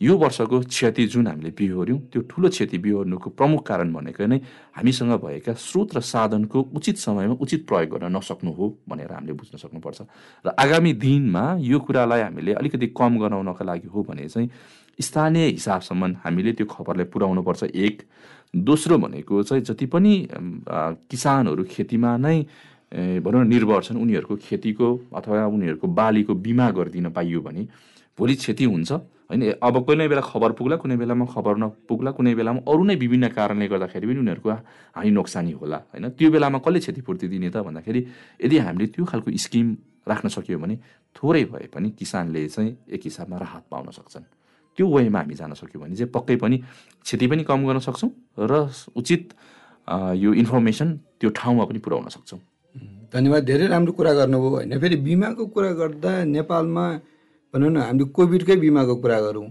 यो 0.00 0.16
वर्षको 0.16 0.60
क्षति 0.60 1.06
जुन 1.06 1.26
हामीले 1.26 1.50
बिहोऱ्यौँ 1.52 1.98
त्यो 2.12 2.20
ठुलो 2.24 2.48
क्षति 2.48 2.78
बिहोर्नुको 2.78 3.30
प्रमुख 3.30 3.66
कारण 3.66 3.92
भनेको 3.92 4.26
नै 4.26 4.38
हामीसँग 4.72 5.12
भएका 5.20 5.52
स्रोत 5.52 5.96
र 5.96 6.00
साधनको 6.00 6.60
उचित 6.76 6.96
समयमा 6.98 7.36
उचित 7.36 7.66
प्रयोग 7.68 7.90
गर्न 7.92 8.16
नसक्नु 8.16 8.50
हो 8.50 8.66
भनेर 8.88 9.12
हामीले 9.12 9.32
बुझ्न 9.36 9.58
सक्नुपर्छ। 9.60 10.00
र 10.44 10.48
आगामी 10.56 10.92
दिनमा 10.96 11.44
यो 11.60 11.78
कुरालाई 11.84 12.20
हामीले 12.20 12.52
अलिकति 12.56 12.86
कम 12.96 13.18
गराउनका 13.20 13.64
लागि 13.64 13.88
हो 13.92 14.02
भने 14.08 14.28
चाहिँ 14.28 14.48
स्थानीय 14.98 15.46
हिसाबसम्म 15.60 16.16
हामीले 16.24 16.52
त्यो 16.56 16.66
खबरलाई 16.66 17.06
पुर्याउनुपर्छ 17.12 17.62
एक। 17.64 18.02
दोस्रो 18.56 18.98
भनेको 18.98 19.42
चाहिँ 19.42 19.62
जति 19.64 19.86
पनि 19.86 20.12
किसानहरू 21.12 21.64
खेतीमा 21.70 22.16
नै 22.16 22.36
भनौँ 23.20 23.44
न 23.44 23.48
निर्भर 23.48 23.82
छन् 23.84 24.00
उनीहरूको 24.00 24.36
खेतीको 24.48 24.88
अथवा 25.14 25.46
उनीहरूको 25.46 25.86
बालीको 25.86 26.34
बिमा 26.34 26.70
गरिदिन 26.72 27.10
पाइयो 27.12 27.40
भने 27.40 27.62
भोलि 28.20 28.34
क्षति 28.36 28.64
हुन्छ। 28.68 28.92
होइन 29.30 29.42
अब 29.62 29.74
कुनै 29.86 30.06
बेला 30.10 30.22
खबर 30.26 30.50
पुग्ला 30.58 30.76
कुनै 30.82 30.96
बेलामा 31.00 31.24
खबर 31.32 31.54
नपुग्ला 31.62 32.10
कुनै 32.18 32.34
बेलामा 32.34 32.60
अरू 32.66 32.82
नै 32.84 32.94
विभिन्न 32.98 33.28
कारणले 33.32 33.66
गर्दाखेरि 33.72 34.06
पनि 34.10 34.18
उनीहरूको 34.20 34.50
हानि 34.96 35.10
नोक्सानी 35.16 35.52
होला। 35.56 35.78
होइन 35.94 36.04
त्यो 36.18 36.28
बेलामा 36.34 36.58
कसले 36.60 36.78
क्षतिपूर्ति 36.84 37.26
दिने 37.32 37.48
त 37.54 37.62
भन्दाखेरि 37.62 38.00
यदि 38.44 38.56
हामीले 38.58 38.86
त्यो 38.90 39.04
खालको 39.06 39.30
स्किम 39.46 39.66
राख्न 40.10 40.26
सक्यो 40.34 40.58
भने 40.58 40.74
थोरै 41.16 41.44
भए 41.52 41.66
पनि 41.70 41.88
किसानले 41.94 42.42
चाहिँ 42.50 42.70
एक 42.90 43.02
हिसाबमा 43.06 43.36
राहत 43.38 43.64
पाउन 43.70 43.88
सक्छन्। 43.94 44.24
त्यो 44.78 44.86
वेमा 44.86 45.18
हामी 45.18 45.34
जान 45.34 45.52
सक्यौँ 45.54 45.82
भने 45.82 45.94
चाहिँ 45.94 46.10
पक्कै 46.10 46.36
पनि 46.42 46.56
क्षति 47.06 47.26
पनि 47.30 47.42
कम 47.46 47.60
गर्न 47.68 47.78
सक्छौँ 47.86 48.10
र 48.50 48.52
उचित 48.98 49.24
यो 50.18 50.30
इन्फर्मेसन 50.42 50.88
त्यो 51.20 51.30
ठाउँमा 51.38 51.64
पनि 51.70 51.78
पुर्याउन 51.78 52.08
सक्छौँ। 52.10 52.40
धन्यवाद 53.14 53.42
धेरै 53.46 53.66
राम्रो 53.66 53.92
कुरा 53.94 54.12
गर्नुभयो। 54.18 54.50
होइन 54.50 54.78
फेरि 54.78 54.96
बिमाको 55.06 55.46
कुरा 55.54 55.70
गर्दा 55.80 56.12
नेपालमा 56.34 56.84
भनौँ 57.54 57.70
न 57.70 57.76
हामीले 57.76 58.04
कोभिडकै 58.16 58.56
बिमाको 58.56 58.94
कुरा 58.96 59.20
गरौँ। 59.20 59.48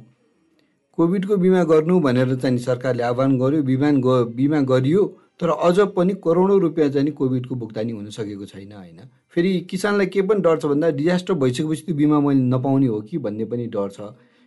कोभिडको 0.97 1.35
बिमा 1.37 1.63
गर्नु 1.63 1.99
भनेर 1.99 2.35
चाहिँ 2.35 2.57
सरकारले 2.59 3.03
आह्वान 3.03 3.37
गर्यो 3.39 3.63
बिमा 3.63 3.91
बिमा 4.35 4.59
गरियो 4.71 5.03
तर 5.39 5.49
अझ 5.49 5.79
पनि 5.95 6.13
करोडौँ 6.23 6.59
रुपियाँ 6.59 6.89
चाहिँ 6.89 7.11
कोभिडको 7.11 7.55
भुक्तानी 7.55 7.91
हुन 7.91 8.09
सकेको 8.11 8.45
छैन 8.45 8.71
होइन। 8.71 8.99
फेरि 9.31 9.59
किसानलाई 9.69 10.07
के 10.07 10.21
पनि 10.21 10.41
डर 10.41 10.57
छ 10.59 10.65
भन्दा 10.65 10.89
डिजास्टर 10.99 11.33
भइसकेपछि 11.33 11.83
त्यो 11.85 11.95
बिमा 11.95 12.19
मैले 12.19 12.41
नपाउने 12.49 12.87
हो 12.87 13.01
कि 13.01 13.17
भन्ने 13.17 13.45
पनि 13.45 13.67
डर 13.67 13.89
छ। 13.89 13.99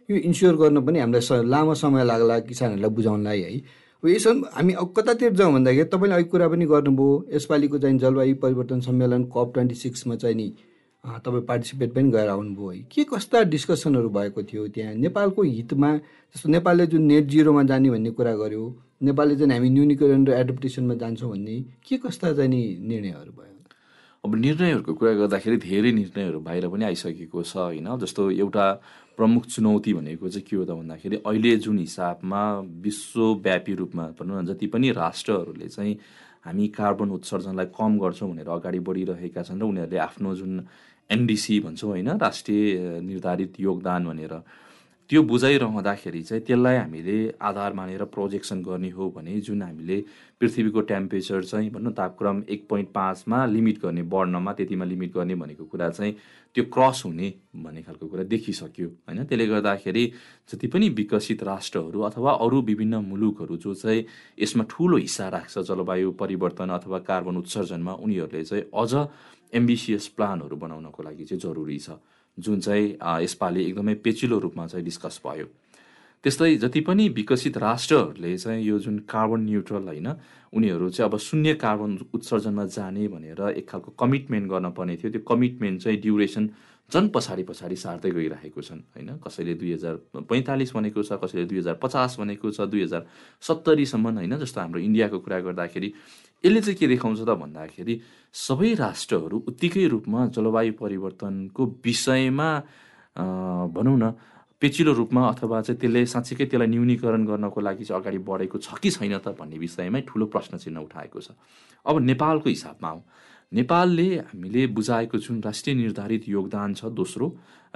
यो 0.08 0.16
इन्स्योर 0.16 0.56
गर्न 0.56 0.84
पनि 0.86 0.98
हामीलाई 0.98 1.44
लामो 1.48 1.74
समय 1.74 2.04
लाग्ला 2.04 2.38
किसानहरूलाई 2.48 2.90
बुझाउनलाई 2.90 3.40
है। 3.40 3.56
अब 4.02 4.08
यसो 4.08 4.30
हामी 4.52 4.74
कतातिर 4.96 5.32
जाउँ 5.32 5.52
भन्दाखेरि 5.52 5.88
तपाईँले 5.88 6.14
अघि 6.14 6.28
कुरा 6.28 6.48
पनि 6.48 6.66
गर्नुभयो 6.66 7.24
यसपालिको 7.32 7.78
चाहिँ 7.78 7.98
जलवायु 7.98 8.34
परिवर्तन 8.42 8.80
सम्मेलन 8.80 9.24
कप 9.32 9.52
ट्वेन्टी 9.54 9.74
सिक्समा 9.74 10.16
चाहिँ 10.16 10.36
नि 10.36 10.52
तपाईँ 11.04 11.42
पार्टिसिपेट 11.42 11.92
पनि 11.94 12.10
गरेर 12.10 12.28
आउनुभयो 12.30 12.70
है। 12.70 12.78
के 12.86 13.04
कस्ता 13.04 13.42
डिस्कसनहरू 13.50 14.08
भएको 14.08 14.42
थियो 14.42 14.66
त्यहाँ? 14.70 14.94
नेपालको 14.94 15.42
हितमा 15.42 15.90
जस्तो 16.34 16.48
नेपालले 16.48 16.86
जुन 16.86 17.02
नेट 17.02 17.24
जिरोमा 17.26 17.62
जाने 17.66 17.90
भन्ने 17.90 18.10
कुरा 18.14 18.34
गर्यो 18.38 18.64
नेपालले 19.02 19.34
चाहिँ 19.36 19.52
हामी 19.52 19.70
न्युनिकरण 19.70 20.26
र 20.26 20.30
एडप्टेसनमा 20.32 20.94
जान्छौँ 20.94 21.30
भन्ने 21.30 21.56
के 21.82 21.96
कस्ता 22.06 22.32
चाहिँ 22.38 22.48
निर्णयहरू 22.86 23.32
भयो? 23.34 23.50
अब 24.24 24.34
निर्णयहरूको 24.34 24.92
कुरा 24.94 25.12
गर्दाखेरि 25.26 25.56
धेरै 25.66 25.92
निर्णयहरू 25.92 26.38
बाहिर 26.40 26.68
पनि 26.70 26.84
आइसकेको 26.84 27.42
छ 27.42 27.56
होइन? 27.56 27.88
जस्तो 27.98 28.30
एउटा 28.30 28.66
प्रमुख 29.18 29.42
चुनौती 29.50 29.92
भनेको 29.98 30.28
चाहिँ 30.30 30.46
के 30.46 30.56
हो 30.56 30.64
त 30.64 30.70
भन्दाखेरि 30.70 31.16
अहिले 31.26 31.56
जुन 31.66 31.78
हिसाबमा 31.78 32.42
विश्वव्यापी 32.78 33.74
रूपमा 33.74 34.04
भनौँ 34.14 34.42
न 34.42 34.46
जति 34.54 34.66
पनि 34.70 34.90
राष्ट्रहरूले 34.94 35.68
चाहिँ 35.68 35.98
हामी 36.46 36.66
कार्बन 36.78 37.10
उत्सर्जनलाई 37.18 37.66
कम 37.74 37.98
गर्छौँ 37.98 38.30
भनेर 38.30 38.48
अगाडि 38.48 38.78
बढिरहेका 38.86 39.42
छन् 39.42 39.60
र 39.60 39.64
उनीहरूले 39.66 39.98
आफ्नो 39.98 40.34
जुन 40.38 40.52
एनडिसी 41.12 41.60
भन्छौँ 41.60 41.90
होइन 41.90 42.08
राष्ट्रिय 42.18 43.00
निर्धारित 43.02 43.60
योगदान 43.60 44.06
भनेर। 44.06 44.34
त्यो 45.12 45.22
बुझाइरहँदाखेरि 45.22 46.22
चाहिँ 46.22 46.42
त्यसलाई 46.44 46.76
हामीले 46.76 47.16
आधार 47.36 47.72
मानेर 47.76 48.04
प्रोजेक्सन 48.08 48.62
गर्ने 48.64 48.88
हो 48.90 49.08
भने 49.12 49.40
जुन 49.44 49.62
हामीले 49.62 49.98
पृथ्वीको 50.40 50.80
टेम्परेचर 50.88 51.44
चाहिँ 51.44 51.68
भनौँ 51.70 51.92
तापक्रम 51.92 52.42
एक 52.48 52.64
पोइन्ट 52.68 52.88
पाँचमा 52.88 53.44
लिमिट 53.46 53.82
गर्ने 53.82 54.02
बढ्नमा 54.08 54.52
त्यतिमा 54.52 54.84
लिमिट 54.84 55.12
गर्ने 55.12 55.34
भनेको 55.34 55.64
कुरा 55.68 55.88
चाहिँ 55.90 56.16
त्यो 56.54 56.64
क्रस 56.64 57.02
हुने 57.04 57.28
भन्ने 57.56 57.82
खालको 57.82 58.06
कुरा 58.08 58.24
देखिसक्यो 58.24 58.88
होइन? 58.88 59.24
त्यसले 59.28 59.46
गर्दाखेरि 59.46 60.04
जति 60.48 60.66
पनि 60.66 60.88
विकसित 60.88 61.42
राष्ट्रहरू 61.44 62.00
अथवा 62.08 62.32
अरू 62.32 62.60
विभिन्न 62.62 63.04
मुलुकहरू 63.04 63.56
जो 63.56 63.74
चाहिँ 63.74 64.04
यसमा 64.40 64.64
ठुलो 64.70 64.96
हिस्सा 64.96 65.28
राख्छ 65.28 65.58
जलवायु 65.58 66.12
परिवर्तन 66.16 66.68
अथवा 66.80 66.98
कार्बन 67.04 67.36
उत्सर्जनमा 67.36 67.92
उनीहरूले 68.00 68.44
चाहिँ 68.44 68.64
अझ 68.72 68.92
एम्बिसियस 69.52 70.08
प्लानहरू 70.16 70.56
बनाउनको 70.56 71.02
लागि 71.02 71.24
चाहिँ 71.24 71.40
जरुरी 71.40 71.78
छ। 71.78 72.00
जुन 72.38 72.60
चाहिँ 72.60 72.96
यसपालि 73.24 73.64
एकदमै 73.64 73.94
पेचिलो 74.04 74.38
रूपमा 74.38 74.66
चाहिँ 74.66 74.84
डिस्कस 74.84 75.20
भयो। 75.26 75.46
त्यस्तै 76.24 76.54
जति 76.56 76.80
पनि 76.80 77.08
विकसित 77.08 77.56
राष्ट्रहरूले 77.58 78.36
चाहिँ 78.38 78.64
यो 78.64 78.78
जुन 78.78 78.98
कार्बन 79.10 79.40
न्युट्रल 79.42 79.86
होइन 79.88 80.08
उनीहरू 80.52 80.90
चाहिँ 80.90 81.10
अब 81.10 81.18
शून्य 81.18 81.54
कार्बन 81.58 81.98
उत्सर्जनमा 82.14 82.64
जाने 82.66 83.08
भनेर 83.08 83.40
एक 83.58 83.68
खालको 83.68 83.90
कमिटमेन्ट 83.98 84.46
गर्न 84.50 84.70
पर्ने 84.70 84.96
थियो। 84.96 85.10
त्यो 85.12 85.22
कमिटमेन्ट 85.28 85.82
चाहिँ 85.82 85.98
ड्युरेसन 86.00 86.48
झन् 86.92 87.08
पछाडि 87.14 87.42
पछाडि 87.42 87.76
सार्दै 87.76 88.10
गइरहेको 88.10 88.60
छन् 88.62 88.80
होइन? 88.94 89.16
कसैले 89.18 89.54
दुई 89.54 89.72
हजार 89.72 89.94
पैँतालिस 90.30 90.72
भनेको 90.76 91.02
छ 91.02 91.18
कसैले 91.18 91.44
दुई 91.48 91.58
हजार 91.58 91.74
पचास 91.82 92.16
भनेको 92.20 92.50
छ 92.50 92.60
दुई 92.68 92.82
हजार 92.82 93.06
सत्तरीसम्म 93.42 94.06
होइन? 94.12 94.36
जस्तो 94.38 94.60
हाम्रो 94.60 94.80
इन्डियाको 94.80 95.18
कुरा 95.18 95.40
गर्दाखेरि 95.40 95.92
यसले 96.44 96.60
चाहिँ 96.60 96.78
के 96.78 96.86
देखाउँछ 96.86 97.20
त 97.22 97.30
भन्दाखेरि 97.38 97.94
सबै 98.34 98.72
राष्ट्रहरू 98.74 99.36
उत्तिकै 99.48 99.86
रूपमा 99.94 100.26
जलवायु 100.34 100.72
परिवर्तनको 100.80 101.62
विषयमा 101.84 102.50
भनौँ 103.76 103.98
न 103.98 104.04
पेचिलो 104.62 104.92
रूपमा 104.94 105.22
अथवा 105.28 105.60
चाहिँ 105.62 105.78
त्यसले 105.80 106.06
साँच्चीकै 106.06 106.44
त्यसलाई 106.46 106.68
न्यूनीकरण 106.70 107.22
गर्नको 107.26 107.60
लागि 107.60 107.84
चाहिँ 107.84 107.98
अगाडि 108.00 108.18
बढेको 108.22 108.58
छ 108.58 108.78
कि 108.78 108.90
छैन 108.90 109.18
त 109.18 109.34
भन्ने 109.34 109.58
विषयमै 109.58 110.00
ठुलो 110.06 110.26
प्रश्न 110.30 110.58
चिन्ह 110.58 110.80
उठाएको 110.86 111.20
छ। 111.20 111.34
अब 111.86 111.98
नेपालको 111.98 112.48
हिसाबमा 112.48 112.90
हो 112.90 113.00
नेपालले 113.52 114.08
हामीले 114.18 114.66
बुझाएको 114.66 115.18
जुन 115.18 115.42
राष्ट्रिय 115.42 115.76
निर्धारित 115.76 116.28
योगदान 116.28 116.74
छ 116.74 116.84
दोस्रो 116.92 117.26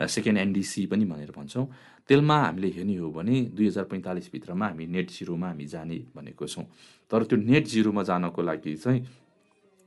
सेकेन्ड 0.08 0.38
एनडिसी 0.38 0.86
पनि 0.86 1.04
भनेर 1.04 1.32
भन्छौँ। 1.36 1.66
त्यसमा 2.08 2.36
हामीले 2.38 2.68
हेर्ने 2.70 2.96
हो 2.96 3.10
भने 3.12 3.40
दुई 3.52 3.66
हजार 3.66 3.84
पैँतालिसभित्रमा 3.84 4.66
हामी 4.66 4.86
नेट 4.86 5.10
जिरोमा 5.10 5.48
हामी 5.48 5.66
जाने 5.66 5.98
भनेको 6.16 6.46
छौँ। 6.46 6.64
तर 7.10 7.24
त्यो 7.24 7.38
नेट 7.38 7.66
जिरोमा 7.66 8.02
जानको 8.02 8.42
लागि 8.42 8.74
चाहिँ 8.76 9.00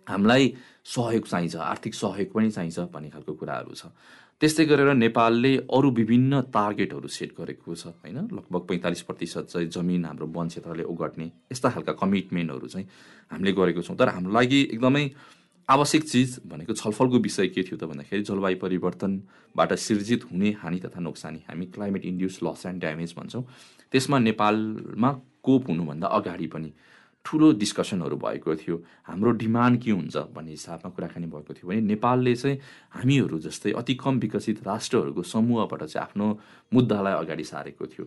हामीलाई 0.08 0.54
सहयोग 0.86 1.28
चाहिन्छ 1.28 1.56
आर्थिक 1.56 1.94
सहयोग 1.96 2.32
पनि 2.34 2.52
चाहिन्छ 2.52 2.80
भन्ने 2.94 3.10
खालको 3.10 3.34
कुराहरू 3.34 3.74
छ। 3.74 3.86
त्यस्तै 4.42 4.66
गरेर 4.66 4.94
नेपालले 4.94 5.56
अरू 5.68 5.90
विभिन्न 5.92 6.42
टार्गेटहरू 6.54 7.08
सेट 7.08 7.32
गरेको 7.38 7.76
छ 7.76 7.88
होइन? 7.88 8.18
लगभग 8.32 8.62
पैँतालिस 8.68 9.02
प्रतिशत 9.02 9.46
चाहिँ 9.52 9.68
जमिन 9.68 10.06
हाम्रो 10.06 10.28
वन 10.28 10.48
क्षेत्रले 10.48 10.84
ओगट्ने 10.84 11.26
यस्ता 11.52 11.70
खालका 11.70 11.94
कमिटमेन्टहरू 11.94 12.68
चाहिँ 12.68 12.88
हामीले 13.32 13.52
गरेको 13.52 13.82
छौँ। 13.82 13.98
तर 13.98 14.10
हाम्रो 14.10 14.32
लागि 14.32 14.62
एकदमै 14.74 15.06
आवश्यक 15.70 16.04
चिज 16.04 16.40
भनेको 16.50 16.74
छलफलको 16.74 17.18
विषय 17.22 17.48
के 17.54 17.64
थियो 17.64 17.78
त 17.78 17.84
भन्दाखेरि 17.86 18.24
जलवायु 18.26 18.58
परिवर्तनबाट 18.58 19.74
सिर्जित 19.78 20.24
हुने 20.32 20.50
हानि 20.62 20.80
तथा 20.82 21.00
नोक्सानी 21.00 21.44
हामी 21.50 21.66
climate 21.76 22.06
induce 22.06 22.40
loss 22.44 22.66
and 22.66 22.80
damage 22.82 23.14
भन्छौँ। 23.18 23.44
त्यसमा 23.92 24.20
नेपालमा 24.20 25.12
कोप 25.44 25.70
हुनुभन्दा 25.70 26.08
अगाडि 26.08 26.48
पनि 26.48 26.72
ठुलो 27.26 27.52
डिस्कसनहरू 27.62 28.16
भएको 28.18 28.56
थियो। 28.56 28.76
हाम्रो 29.06 29.32
डिमान्ड 29.38 29.82
के 29.84 29.92
हुन्छ 29.92 30.18
भन्ने 30.34 30.52
हिसाबमा 30.52 30.90
कुराकानी 30.90 31.28
भएको 31.28 31.54
थियो 31.54 31.70
भने 31.70 31.82
नेपालले 31.86 32.36
चाहिँ 32.36 32.58
हामीहरू 32.98 33.40
जस्तै 33.40 33.72
अति 33.78 33.94
कम 33.94 34.20
विकसित 34.20 34.68
राष्ट्रहरूको 34.68 35.24
समूहबाट 35.24 35.84
चाहिँ 35.84 36.04
आफ्नो 36.08 36.28
मुद्दालाई 36.74 37.14
अगाडि 37.14 37.44
सारेको 37.44 37.86
थियो। 37.86 38.06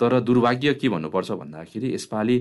तर 0.00 0.20
दुर्भाग्य 0.20 0.74
के 0.74 0.88
भन्नुपर्छ 0.88 1.30
भन्दाखेरि 1.32 1.94
यसपालि 1.94 2.36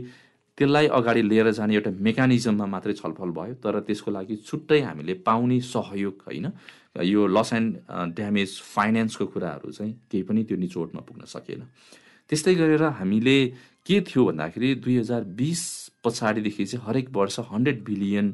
त्यसलाई 0.61 0.87
अगाडि 0.93 1.21
लिएर 1.25 1.49
जाने 1.57 1.73
एउटा 1.75 1.91
मेकानिजममा 2.05 2.65
मात्रै 2.69 2.93
छलफल 2.93 3.29
भयो 3.33 3.53
तर 3.65 3.79
त्यसको 3.89 4.11
लागि 4.11 4.35
छुट्टै 4.45 4.79
हामीले 4.81 5.13
पाउने 5.25 5.59
सहयोग 5.65 6.21
होइन 6.27 6.47
यो 7.01 7.25
लस 7.27 7.53
एन्ड 7.53 7.77
ड्यामेज 8.15 8.49
फाइनेन्सको 8.75 9.25
कुराहरू 9.33 9.71
चाहिँ 9.71 9.93
केही 10.11 10.23
पनि 10.29 10.43
त्यो 10.43 10.57
निचोडमा 10.57 11.01
पुग्न 11.01 11.25
सकेन। 11.25 11.61
त्यस्तै 12.29 12.53
गरेर 12.55 12.83
हामीले 12.99 13.37
के 13.87 13.99
थियो 14.07 14.25
भन्दाखेरि 14.25 14.69
दुई 14.85 14.97
हजार 14.97 15.23
बिस 15.41 15.63
पछाडिदेखि 16.03 16.65
चाहिँ 16.65 16.85
हरेक 16.85 17.09
वर्ष 17.17 17.39
हन्ड्रेड 17.49 17.83
बिलियन 17.83 18.33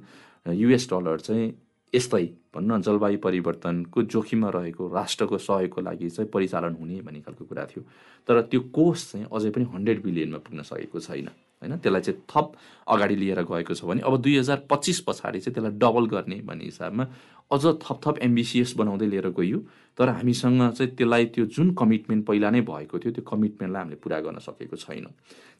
युएस 0.59 0.89
डलर 0.91 1.19
चाहिँ 1.27 1.47
यस्तै 1.93 2.25
भन्न 2.53 2.81
जलवायु 2.83 3.17
परिवर्तनको 3.23 4.03
जोखिममा 4.13 4.49
रहेको 4.51 4.83
राष्ट्रको 4.93 5.37
सहयोगको 5.47 5.81
लागि 5.81 6.09
चाहिँ 6.09 6.29
परिचालन 6.29 6.75
हुने 6.79 7.01
भन्ने 7.01 7.21
खालको 7.23 7.45
कुरा 7.45 7.65
थियो। 7.71 7.83
तर 8.27 8.41
त्यो 8.51 8.61
कोष 8.75 9.11
चाहिँ 9.11 9.25
अझै 9.31 9.49
पनि 9.55 9.65
हन्ड्रेड 9.73 10.03
बिलियनमा 10.03 10.39
पुग्न 10.45 10.61
सकेको 10.67 10.99
छैन। 10.99 11.29
होइन? 11.61 11.77
त्यसलाई 11.77 12.01
चाहिँ 12.01 12.21
थप 12.29 12.47
अगाडि 12.87 13.15
लिएर 13.15 13.41
गएको 13.43 13.73
छ 13.73 13.83
भने 13.85 14.01
अब 14.01 14.21
दुई 14.21 14.37
हजार 14.37 14.63
पच्चिस 14.69 14.99
पछाडि 15.07 15.39
चाहिँ 15.39 15.53
त्यसलाई 15.53 15.77
डबल 15.77 16.05
गर्ने 16.13 16.37
भन्ने 16.45 16.65
हिसाबमा 16.65 17.05
अझ 17.51 17.63
थप 17.83 17.99
थप 18.03 18.17
एम्बिसियस 18.21 18.73
बनाउँदै 18.77 19.07
लिएर 19.07 19.27
गइयो 19.31 19.59
तर 19.97 20.09
हामीसँग 20.09 20.61
चाहिँ 20.77 20.91
त्यसलाई 20.95 21.25
त्यो 21.33 21.45
जुन 21.47 21.73
कमिटमेन्ट 21.73 22.25
पहिला 22.25 22.49
नै 22.51 22.61
भएको 22.61 22.99
थियो 22.99 23.11
त्यो 23.11 23.23
कमिटमेन्टलाई 23.23 23.81
हामीले 23.81 23.99
पुरा 24.03 24.19
गर्न 24.19 24.37
सकेको 24.37 24.75
छैन। 24.75 25.05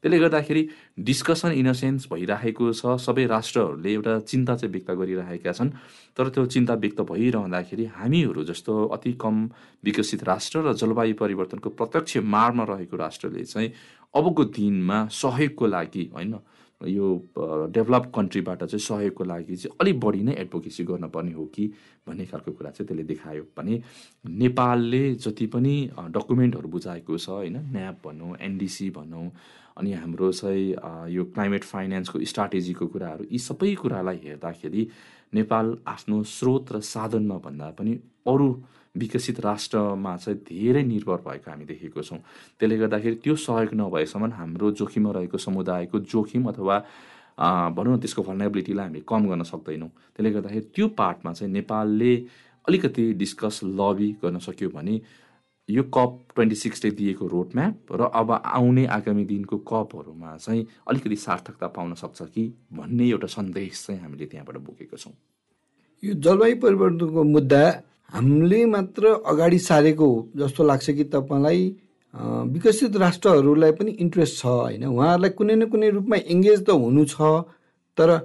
त्यसले 0.03 0.19
गर्दाखेरि 0.19 0.63
डिस्कसन 0.99 1.51
इन 1.57 1.67
अ 1.67 1.73
सेन्स 1.73 2.07
भइरहेको 2.11 2.65
छ। 2.73 3.01
सबै 3.01 3.25
राष्ट्रहरूले 3.25 3.91
एउटा 3.93 4.19
चिन्ता 4.29 4.55
चाहिँ 4.55 4.71
व्यक्त 4.71 4.91
गरिरहेका 4.93 5.51
छन्। 5.51 5.69
तर 6.13 6.29
त्यो 6.29 6.45
चिन्ता 6.45 6.73
व्यक्त 6.75 7.01
भइरहँदाखेरि 7.01 7.85
हामीहरू 7.97 8.43
जस्तो 8.43 8.73
अति 8.93 9.13
कम 9.17 9.35
विकसित 9.85 10.23
राष्ट्र 10.23 10.59
र 10.59 10.73
जलवायु 10.77 11.15
परिवर्तनको 11.17 11.69
प्रत्यक्ष 11.69 12.17
मारमा 12.21 12.63
रहेको 12.69 12.95
राष्ट्रले 12.97 13.43
चाहिँ 13.43 13.71
अबको 14.17 14.43
दिनमा 14.59 15.07
सहयोगको 15.13 15.65
लागि 15.67 16.11
होइन? 16.13 16.35
यो 16.81 17.07
डेभलप 17.73 18.11
कन्ट्रीबाट 18.15 18.63
चाहिँ 18.63 18.79
सहयोगको 18.79 19.23
लागि 19.23 19.55
चाहिँ 19.55 19.75
अलिक 19.81 19.99
बढी 19.99 20.21
नै 20.23 20.33
एडभोकेसी 20.33 20.83
गर्नुपर्ने 20.85 21.31
हो 21.33 21.45
कि 21.55 21.65
भन्ने 22.07 22.25
खालको 22.25 22.51
कुरा 22.51 22.71
चाहिँ 22.71 22.87
त्यसले 22.87 23.03
देखायो। 23.03 23.43
भने 23.57 23.81
नेपालले 24.41 25.03
जति 25.15 25.45
पनि 25.53 25.75
डकुमेन्टहरू 26.13 26.69
बुझाएको 26.69 27.17
छ 27.17 27.29
होइन? 27.29 27.57
न्याप 27.73 27.97
भनौँ 28.05 28.35
एनडिसी 28.41 28.89
भनौँ 28.93 29.29
अनि 29.77 29.93
हाम्रो 29.93 30.31
चाहिँ 30.31 31.13
यो 31.13 31.23
क्लाइमेट 31.33 31.63
फाइनेन्सको 31.63 32.19
स्ट्राटेजीको 32.25 32.87
कुराहरू 32.87 33.25
यी 33.31 33.39
सबै 33.39 33.73
कुरालाई 33.81 34.17
हेर्दाखेरि 34.23 34.87
नेपाल 35.33 35.77
आफ्नो 35.87 36.23
स्रोत 36.23 36.71
र 36.71 36.79
साधनमा 36.85 37.37
भन्दा 37.45 37.69
पनि 37.77 37.93
अरू 38.27 38.49
विकसित 38.97 39.39
राष्ट्रमा 39.39 40.15
चाहिँ 40.17 40.39
धेरै 40.49 40.83
निर्भर 40.83 41.19
भएको 41.27 41.51
हामी 41.51 41.65
देखेको 41.65 42.01
छौँ। 42.01 42.19
त्यसले 42.59 42.77
गर्दाखेरि 42.77 43.15
त्यो 43.23 43.35
सहयोग 43.35 43.73
नभएसम्म 43.73 44.31
हाम्रो 44.33 44.71
जोखिममा 44.79 45.11
रहेको 45.17 45.37
समुदायको 45.37 45.99
जोखिम 46.13 46.49
अथवा 46.49 46.77
भनौँ 47.77 47.93
न 47.93 47.99
त्यसको 48.01 48.21
भर्नेबिलिटीलाई 48.23 48.85
हामी 48.85 49.01
कम 49.07 49.27
गर्न 49.29 49.43
सक्दैनौँ। 49.43 49.89
त्यसले 50.15 50.31
गर्दाखेरि 50.31 50.65
त्यो 50.75 50.87
पार्टमा 50.97 51.33
चाहिँ 51.33 51.53
नेपालले 51.53 52.13
अलिकति 52.65 53.13
डिस्कस 53.13 53.59
लबी 53.79 54.09
गर्न 54.23 54.39
सक्यो 54.39 54.69
भने 54.69 55.01
यो 55.69 55.83
कप 55.83 56.11
ट्वेन्टी 56.35 56.55
सिक्सले 56.55 56.89
दिएको 56.91 57.27
रोड 57.27 57.49
म्याप 57.55 57.91
र 57.91 58.09
अब 58.15 58.31
आउने 58.31 58.85
आगामी 58.87 59.23
दिनको 59.25 59.57
कपहरूमा 59.67 60.35
चाहिँ 60.37 60.65
अलिकति 60.87 61.15
सार्थकता 61.15 61.67
पाउन 61.75 61.93
सक्छ 61.93 62.21
कि 62.23 62.43
भन्ने 62.73 63.09
एउटा 63.09 63.27
सन्देश 63.27 63.85
चाहिँ 63.85 64.01
हामीले 64.01 64.25
त्यहाँबाट 64.25 64.57
बोकेको 64.57 64.97
छौँ। 64.97 65.13
यो 66.03 66.13
जलवायु 66.15 66.55
परिवर्तनको 66.63 67.23
मुद्दा 67.23 67.63
हामीले 68.09 68.65
मात्र 68.65 69.03
अगाडि 69.25 69.59
सारेको 69.59 70.07
जस्तो 70.37 70.63
लाग्छ 70.63 70.89
कि 70.89 71.03
तपाईँलाई 71.03 71.61
विकसित 72.53 72.95
राष्ट्रहरूलाई 72.97 73.71
पनि 73.71 73.91
इन्ट्रेस्ट 73.91 74.41
छ 74.41 74.45
होइन? 74.45 74.85
उहाँहरूलाई 74.85 75.29
कुनै 75.37 75.55
न 75.55 75.65
कुनै 75.69 75.89
रूपमा 75.89 76.17
इङ्गेज 76.25 76.65
त 76.65 76.69
हुनु 76.71 77.03
छ 77.05 77.17
तर 77.97 78.17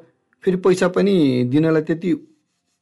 फेरि 0.44 0.56
पैसा 0.64 0.88
पनि 0.88 1.14
दिनलाई 1.50 1.82
त्यति 1.82 2.10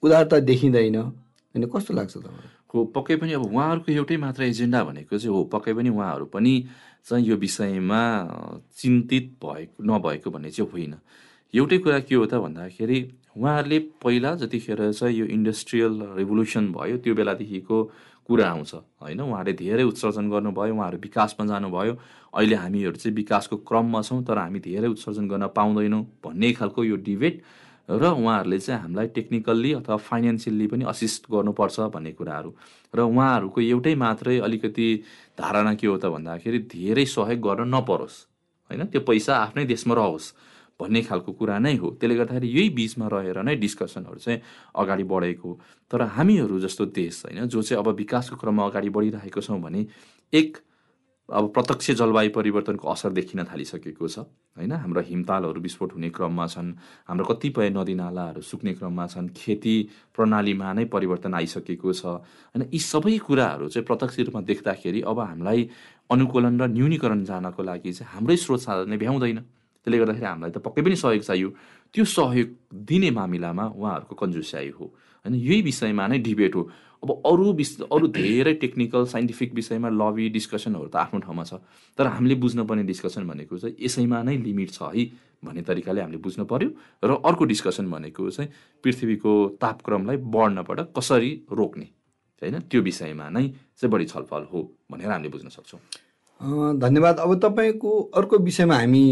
उदारता 0.03 0.39
देखिँदैन। 0.41 0.97
होइन 0.97 1.65
कस्तो 1.67 1.95
लाग्छ 1.95 2.17
तपाईँलाई? 2.17 2.49
हो 2.75 2.85
पक्कै 2.95 3.17
पनि 3.17 3.33
अब 3.33 3.45
उहाँहरूको 3.49 3.93
एउटै 3.93 4.17
मात्र 4.17 4.43
एजेन्डा 4.45 4.81
भनेको 4.85 5.19
चाहिँ 5.19 5.35
हो 5.35 5.43
पक्कै 5.51 5.73
पनि 5.75 5.89
उहाँहरू 5.91 6.27
पनि 6.31 6.55
चाहिँ 7.09 7.25
यो 7.27 7.37
विषयमा 7.37 8.03
चिन्तित 8.79 9.27
भएको 9.43 9.83
नभएको 9.83 10.31
भन्ने 10.31 10.51
चाहिँ 10.51 10.71
होइन। 10.71 10.95
एउटै 11.55 11.79
कुरा 11.79 11.99
के 12.07 12.15
हो 12.15 12.27
त 12.27 12.35
भन्दाखेरि 12.45 12.99
उहाँहरूले 13.37 13.79
पहिला 14.03 14.35
जतिखेर 14.35 14.93
चाहिँ 14.93 15.17
यो 15.17 15.27
इन्डस्ट्रियल 15.27 15.93
रिभोल्युसन 16.19 16.73
भयो 16.73 16.97
त्यो 16.99 17.15
बेलादेखिको 17.15 17.77
कुरा 18.29 18.47
आउँछ 18.51 18.75
होइन? 18.75 19.21
उहाँहरूले 19.21 19.53
धेरै 19.55 19.85
उत्सर्जन 19.85 20.31
गर्नुभयो 20.31 20.75
उहाँहरू 20.75 20.99
विकासमा 20.99 21.47
जानुभयो। 21.47 21.95
अहिले 22.35 22.57
हामीहरू 22.57 22.97
चाहिँ 22.97 23.15
विकासको 23.15 23.57
क्रममा 23.69 24.03
छौँ 24.03 24.23
तर 24.25 24.39
हामी 24.39 24.61
धेरै 24.61 24.89
उत्सर्जन 24.89 25.29
गर्न 25.29 25.47
पाउँदैनौँ 25.57 26.03
भन्ने 26.25 26.53
खालको 26.59 26.85
यो 26.85 26.97
डिबेट 26.97 27.43
र 27.91 28.05
उहाँहरूले 28.07 28.59
चाहिँ 28.59 28.81
हामीलाई 28.83 29.07
टेक्निकल्ली 29.15 29.73
अथवा 29.73 29.97
फाइनेन्सियल्ली 29.97 30.67
पनि 30.67 30.85
असिस्ट 30.85 31.27
गर्नुपर्छ 31.31 31.81
भन्ने 31.91 32.13
कुराहरू। 32.13 32.51
र 32.95 32.99
उहाँहरूको 33.03 33.61
एउटै 33.61 33.95
मात्रै 33.95 34.39
अलिकति 34.39 34.87
धारणा 35.39 35.75
के 35.75 35.87
हो 35.87 35.97
त 35.99 36.07
भन्दाखेरि 36.07 36.59
धेरै 36.71 37.05
सहयोग 37.07 37.41
गर्न 37.41 37.75
नपरोस् 37.75 38.19
होइन? 38.71 38.87
त्यो 38.87 39.01
पैसा 39.03 39.37
आफ्नै 39.37 39.65
देशमा 39.67 39.95
रहोस्। 39.95 40.27
भन्ने 40.81 41.03
खालको 41.03 41.33
कुरा 41.33 41.59
नै 41.59 41.75
हो। 41.77 41.91
त्यसले 42.01 42.17
गर्दाखेरि 42.17 42.49
यही 42.49 42.69
बिचमा 42.73 43.07
रहेर 43.13 43.39
नै 43.43 43.57
डिस्कसनहरू 43.57 44.19
चाहिँ 44.19 44.41
अगाडि 44.75 45.05
बढेको 45.05 45.51
तर 45.91 46.03
हामीहरू 46.17 46.59
जस्तो 46.61 46.87
देश 46.97 47.23
होइन 47.27 47.47
जो 47.47 47.63
चाहिँ 47.63 47.83
अब 47.83 47.89
विकासको 47.97 48.37
क्रममा 48.37 48.67
अगाडि 48.67 48.89
बढिरहेको 48.89 49.41
छौँ 49.41 49.61
भने 49.61 49.87
एक 50.33 50.59
अब 51.29 51.47
प्रत्यक्ष 51.55 51.91
जलवायु 51.95 52.31
परिवर्तनको 52.35 52.89
असर 52.91 53.11
देखिन 53.15 53.45
थालिसकेको 53.47 54.09
छ 54.09 54.19
होइन? 54.19 54.73
हाम्रो 54.83 55.01
हिमतालहरू 55.01 55.61
विस्फोट 55.63 55.93
हुने 55.95 56.11
क्रममा 56.11 56.47
छन् 56.51 56.75
हाम्रो 57.07 57.25
कतिपय 57.25 57.71
नदीनालाहरू 57.71 58.41
सुक्ने 58.43 58.73
क्रममा 58.75 59.07
छन् 59.07 59.29
खेती 59.39 59.75
प्रणालीमा 60.11 60.73
नै 60.73 60.85
परिवर्तन 60.91 61.35
आइसकेको 61.35 61.93
छ 61.95 62.03
होइन? 62.51 62.67
यी 62.75 62.79
सबै 62.83 63.15
कुराहरू 63.23 63.69
चाहिँ 63.71 63.87
प्रत्यक्ष 63.87 64.19
रूपमा 64.27 64.43
देख्दाखेरि 64.43 65.01
अब 65.07 65.19
हामीलाई 65.23 65.61
अनुकूलन 66.11 66.55
र 66.61 66.67
न्यूनीकरण 66.67 67.23
जानको 67.25 67.63
लागि 67.63 67.93
चाहिँ 67.95 68.11
हाम्रै 68.11 68.37
स्रोत 68.37 68.61
साधन 68.67 68.91
नै 68.91 68.99
भ्याउँदैन। 68.99 69.39
त्यसले 69.81 69.99
गर्दाखेरि 69.99 70.27
हामीलाई 70.27 70.51
त 70.51 70.59
पक्कै 70.61 70.83
पनि 70.83 70.97
सहयोग 70.97 71.25
चाहियो। 71.25 71.49
त्यो 71.95 72.05
सहयोग 72.05 72.49
दिने 72.85 73.11
मामिलामा 73.11 73.65
उहाँहरूको 73.77 74.15
कन्जुस्याई 74.15 74.69
हो। 74.77 74.85
होइन 75.25 75.35
यही 75.35 75.61
विषयमा 75.63 76.07
नै 76.07 76.19
डिबेट 76.21 76.55
हो। 76.55 76.63
अब 77.03 77.11
अरू 77.25 77.53
विष 77.57 77.71
अरू 77.89 78.07
धेरै 78.13 78.53
टेक्निकल 78.61 79.05
साइन्टिफिक 79.09 79.55
विषयमा 79.55 79.89
लबी 79.89 80.29
डिस्कसनहरू 80.37 80.89
त 80.93 80.97
आफ्नो 81.01 81.21
ठाउँमा 81.25 81.45
छ। 81.45 81.53
तर 81.97 82.07
हामीले 82.13 82.35
बुझ्नुपर्ने 82.37 82.85
डिस्कसन 82.85 83.25
भनेको 83.25 83.57
चाहिँ 83.57 83.77
यसैमा 83.81 84.23
नै 84.23 84.37
लिमिट 84.37 84.71
छ 84.77 84.93
है 84.93 85.05
भन्ने 85.41 85.63
तरिकाले 85.65 86.01
हामीले 86.01 86.21
बुझ्नु 86.21 86.45
पर्यो। 86.45 86.69
र 87.01 87.11
अर्को 87.25 87.45
डिस्कसन 87.49 87.89
भनेको 87.89 88.29
चाहिँ 88.31 88.51
पृथ्वीको 88.85 89.33
तापक्रमलाई 89.57 90.17
बढ्नबाट 90.29 90.93
कसरी 90.93 91.31
रोक्ने? 91.49 91.87
होइन 92.43 92.57
त्यो 92.69 92.81
विषयमा 92.85 93.27
नै 93.33 93.45
चाहिँ 93.81 93.91
बढी 93.93 94.05
छलफल 94.13 94.45
हो 94.53 94.59
भनेर 94.93 95.09
हामीले 95.09 95.29
बुझ्न 95.33 95.49
सक्छौँ। 95.49 95.81
धन्यवाद। 96.41 97.19
अब 97.19 97.35
तपाईँको 97.41 97.91
अर्को 98.17 98.39
विषयमा 98.41 98.77
हामी 98.77 99.05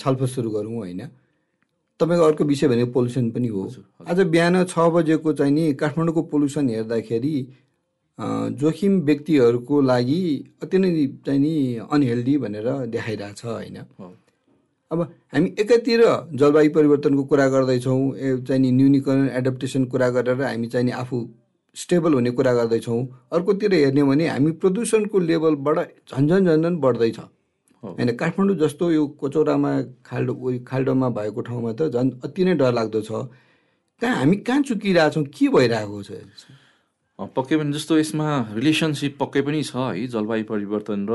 छलफल 0.00 0.26
सुरु 0.26 0.50
गरौँ 0.50 0.74
होइन। 0.74 1.00
तपाईँको 2.00 2.24
अर्को 2.24 2.44
विषय 2.44 2.68
भनेको 2.68 2.92
पोल्युसन 2.92 3.30
पनि 3.30 3.48
हो। 3.48 3.68
आज 4.08 4.20
बिहान 4.20 4.64
छ 4.64 4.78
बजेको 4.94 5.32
चाहिँ 5.32 5.52
नि 5.52 5.72
काठमाडौँको 5.74 6.22
पोल्युसन 6.22 6.68
हेर्दाखेरि 6.68 7.36
जोखिम 8.60 9.00
व्यक्तिहरूको 9.02 9.80
लागि 9.82 10.22
अति 10.62 10.78
नै 10.78 11.06
चाहिँ 11.26 11.40
नि 11.40 11.54
अनहेल्दी 11.90 12.36
भनेर 12.38 12.68
देखाइरहेछ 12.86 13.44
होइन। 13.44 13.76
अब 14.90 15.00
हामी 15.34 15.54
एकातिर 15.58 16.02
जलवायु 16.32 16.70
परिवर्तनको 16.70 17.24
कुरा 17.24 17.48
गर्दैछौँ 17.48 17.98
चाहिँ 18.46 18.60
नि 18.62 18.70
न्यूनीकरण 18.72 19.28
एडप्टेसन 19.30 19.84
कुरा 19.84 20.08
गरेर 20.10 20.42
हामी 20.42 20.66
चाहिँ 20.68 20.86
नि 20.86 20.92
आफू 20.92 21.18
स्टेबल 21.76 22.14
हुने 22.14 22.30
कुरा 22.30 22.52
गर्दैछौँ। 22.54 23.00
अर्कोतिर 23.32 23.74
हेर्ने 23.74 24.00
हो 24.00 24.06
भने 24.06 24.28
हामी 24.28 24.50
प्रदूषणको 24.60 25.18
लेभलबाट 25.18 25.78
झन्झन 26.10 26.44
झन्झन 26.44 26.76
बढ्दैछ। 26.80 27.18
होइन 27.82 28.16
काठमाडौँ 28.16 28.56
जस्तो 28.58 28.90
यो 28.90 29.06
कोचौरामा 29.20 29.70
खाल्डो 30.06 30.34
खाल्डोमा 30.66 31.08
भएको 31.18 31.40
ठाउँमा 31.40 31.72
त 31.78 31.90
झन् 31.92 32.10
अति 32.24 32.44
नै 32.44 32.54
डरलाग्दो 32.56 33.00
छ। 33.00 33.10
कहाँ 34.02 34.14
हामी 34.16 34.36
कहाँ 34.36 34.62
चुकिरहेछौँ? 34.62 35.24
के 35.24 35.48
भइरहेको 35.48 36.02
छ? 36.02 36.10
पक्कै 37.18 37.56
पनि 37.56 37.72
जस्तो 37.72 37.96
यसमा 37.98 38.28
रिलेसनसिप 38.52 39.16
पक्कै 39.20 39.40
पनि 39.42 39.62
छ 39.64 39.76
है 39.96 40.06
जलवायु 40.14 40.44
परिवर्तन 40.44 41.06
र 41.08 41.14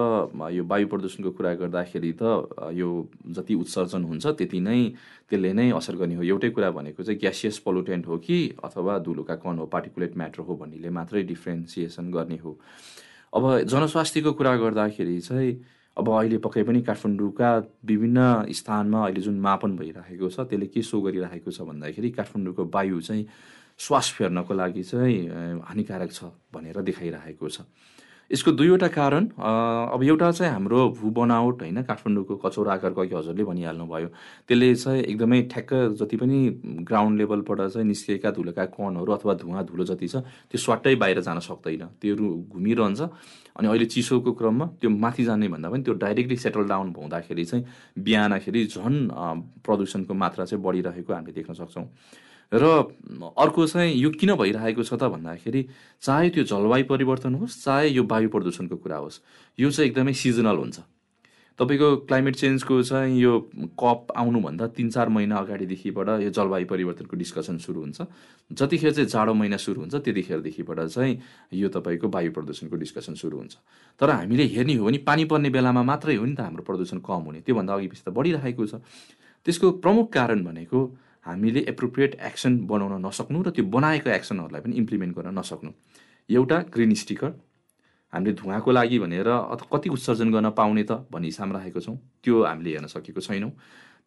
यो 0.50 0.64
वायु 0.66 0.88
प्रदूषणको 0.90 1.32
कुरा 1.38 1.54
गर्दाखेरि 1.62 2.12
त 2.22 2.24
यो 2.74 2.90
जति 3.38 3.54
उत्सर्जन 3.62 4.04
हुन्छ 4.10 4.26
त्यति 4.40 4.60
नै 4.66 4.80
त्यसले 5.30 5.52
नै 5.54 5.70
असर 5.78 5.96
गर्ने 6.02 6.16
हो। 6.18 6.24
एउटै 6.26 6.50
कुरा 6.58 6.72
भनेको 6.74 7.04
चाहिँ 7.06 7.20
ग्यासियस 7.22 7.58
पोलुटेन्ट 7.62 8.08
हो 8.08 8.18
कि 8.18 8.40
अथवा 8.66 8.98
धुलोका 9.06 9.36
कण 9.46 9.62
हो 9.62 9.66
पार्टिकुलेट 9.70 10.18
म्याटर 10.18 10.42
हो 10.42 10.56
भन्नेले 10.58 10.90
मात्रै 10.90 11.24
डिफ्रेन्सिएसन 11.30 12.12
गर्ने 12.12 12.38
हो। 12.42 12.58
अब 13.38 13.70
जनस्वास्थ्यको 13.70 14.32
कुरा 14.42 14.56
गर्दाखेरि 14.58 15.20
चाहिँ 15.22 15.54
अब 15.98 16.10
अहिले 16.10 16.38
पक्कै 16.42 16.64
पनि 16.66 16.82
काठमाडौँका 16.82 17.50
विभिन्न 17.86 18.20
स्थानमा 18.50 19.06
अहिले 19.06 19.22
जुन 19.22 19.40
मापन 19.40 19.78
भइरहेको 19.78 20.30
छ 20.34 20.50
त्यसले 20.50 20.66
के 20.74 20.82
सो 20.82 21.02
गरिरहेको 21.06 21.52
छ 21.52 21.62
भन्दाखेरि 21.62 22.10
काठमाडौँको 22.18 22.64
वायु 22.74 23.02
चाहिँ 23.06 23.26
श्वास 23.82 24.12
फेर्नको 24.18 24.54
लागि 24.54 24.84
चाहिँ 24.84 25.18
हानिकारक 25.70 26.12
छ 26.12 26.24
भनेर 26.54 26.82
देखाइरहेको 26.82 27.50
छ। 27.50 27.62
यसको 28.32 28.52
दुईवटा 28.52 28.88
कारण 28.88 29.26
अब 29.36 30.04
एउटा 30.04 30.32
चाहिँ 30.32 30.52
हाम्रो 30.54 30.80
भू 30.96 31.10
बनावट 31.12 31.62
होइन 31.62 31.82
काठमाडौँको 31.84 32.36
कचौरा 32.44 32.74
आकारको 32.74 33.02
अघि 33.02 33.16
हजुरले 33.16 33.44
भनिहाल्नु 33.44 33.86
भयो 33.88 34.08
त्यसले 34.48 34.70
चाहिँ 34.76 35.02
एकदमै 35.04 35.42
ठ्याक्क 35.52 35.74
जति 36.00 36.18
पनि 36.18 36.40
ग्राउन्ड 36.88 37.18
लेभलबाट 37.20 37.60
चाहिँ 37.68 37.88
निस्किएका 37.88 38.32
धुलोका 38.32 38.66
कणहरू 38.72 39.12
अथवा 39.12 39.34
धुवा 39.44 39.62
धुलो 39.68 39.84
जति 39.84 40.08
छ 40.08 40.24
त्यो 40.48 40.58
स्वाटै 40.64 40.96
बाहिर 40.96 41.20
जान 41.28 41.40
सक्दैन। 41.44 41.84
त्यो 42.00 42.16
घुमिरहन्छ 42.16 43.02
अनि 43.60 43.68
अहिले 43.68 43.86
चिसोको 43.92 44.32
क्रममा 44.32 44.66
त्यो 44.80 44.90
माथि 44.90 45.24
जाने 45.28 45.48
भन्दा 45.52 45.70
पनि 45.70 45.84
त्यो 45.84 45.94
डाइरेक्टली 46.00 46.38
सेटल 46.40 46.64
डाउन 46.72 46.96
हुँदाखेरि 46.96 47.46
चाहिँ 47.46 47.66
बिहानखेरि 48.00 48.66
झन् 48.66 48.98
प्रदूषणको 49.60 50.14
मात्रा 50.14 50.46
चाहिँ 50.46 50.64
बढिरहेको 50.64 51.14
हामीले 51.14 51.36
देख्न 51.36 51.54
सक्छौँ। 51.60 51.88
र 52.54 52.64
अर्को 53.38 53.66
चाहिँ 53.68 53.96
यो 53.96 54.10
किन 54.12 54.36
भइरहेको 54.36 54.84
छ 54.84 54.94
त 54.94 55.08
भन्दाखेरि 55.08 55.62
चाहे 56.04 56.30
त्यो 56.30 56.44
जलवायु 56.44 56.86
परिवर्तन 56.86 57.36
होस् 57.40 57.64
चाहे 57.64 57.90
यो 57.90 58.04
वायु 58.04 58.30
प्रदूषणको 58.30 58.76
कुरा 58.76 58.98
होस् 58.98 59.20
यो 59.60 59.72
चाहिँ 59.72 59.90
एकदमै 59.92 60.14
सिजनल 60.14 60.58
हुन्छ। 60.58 60.80
तपाईँको 61.60 61.88
क्लाइमेट 62.10 62.36
चेन्जको 62.36 62.82
चाहिँ 62.84 63.20
यो 63.22 63.40
कप 63.80 64.12
आउनुभन्दा 64.18 64.68
तिन 64.76 64.90
चार 64.90 65.10
महिना 65.10 65.36
अगाडिदेखिबाट 65.38 66.10
यो 66.22 66.30
जलवायु 66.34 66.66
परिवर्तनको 66.66 67.16
डिस्कसन 67.18 67.58
सुरु 67.62 67.80
हुन्छ। 67.82 68.02
जतिखेर 68.52 68.92
चाहिँ 68.92 69.10
जाडो 69.10 69.34
महिना 69.34 69.58
सुरु 69.58 69.80
हुन्छ 69.82 69.96
त्यतिखेरदेखिबाट 69.96 70.80
चाहिँ 70.90 71.14
यो 71.54 71.70
तपाईँको 71.70 72.08
वायु 72.10 72.32
प्रदूषणको 72.32 72.76
डिस्कसन 72.76 73.14
सुरु 73.16 73.38
हुन्छ। 73.38 73.56
तर 74.00 74.10
हामीले 74.10 74.44
हेर्ने 74.52 74.76
हो 74.76 74.86
भने 74.86 74.98
पानी 75.06 75.26
पर्ने 75.30 75.50
बेलामा 75.54 75.84
मात्रै 75.84 76.16
हो 76.16 76.26
नि 76.26 76.36
त 76.36 76.42
हाम्रो 76.42 76.64
प्रदूषण 76.66 77.00
कम 77.00 77.30
हुने। 77.30 77.40
त्योभन्दा 77.46 77.74
अघि 77.74 77.88
पछि 77.88 78.04
त 78.08 78.10
बढिरहेको 78.10 78.66
छ। 78.66 78.82
त्यसको 79.46 79.72
प्रमुख 79.84 80.12
कारण 80.12 80.44
भनेको 80.44 80.80
हामीले 81.26 81.60
एप्रोप्रिएट 81.70 82.16
एक्सन 82.28 82.58
बनाउन 82.68 83.06
नसक्नु 83.06 83.42
र 83.44 83.50
त्यो 83.52 83.66
बनाएको 83.66 84.10
एक्सनहरूलाई 84.10 84.62
पनि 84.62 84.76
इम्प्लिमेन्ट 84.78 85.16
गर्न 85.18 85.38
नसक्नु। 85.40 85.72
एउटा 86.30 86.58
ग्रिन 86.74 86.94
स्टिकर 86.98 87.32
हामीले 88.14 88.34
धुवाको 88.34 88.72
लागि 88.72 88.98
भनेर 89.00 89.28
अथवा 89.28 89.78
कति 89.78 89.90
उत्सर्जन 89.90 90.32
गर्न 90.32 90.50
पाउने 90.58 90.84
त 90.84 90.92
भन्ने 91.12 91.28
हिसाब 91.28 91.56
राखेको 91.56 91.80
छौँ। 91.80 91.98
त्यो 92.24 92.44
हामीले 92.44 92.70
हेर्न 92.72 92.88
सकेको 92.88 93.22
छैनौँ। 93.22 93.52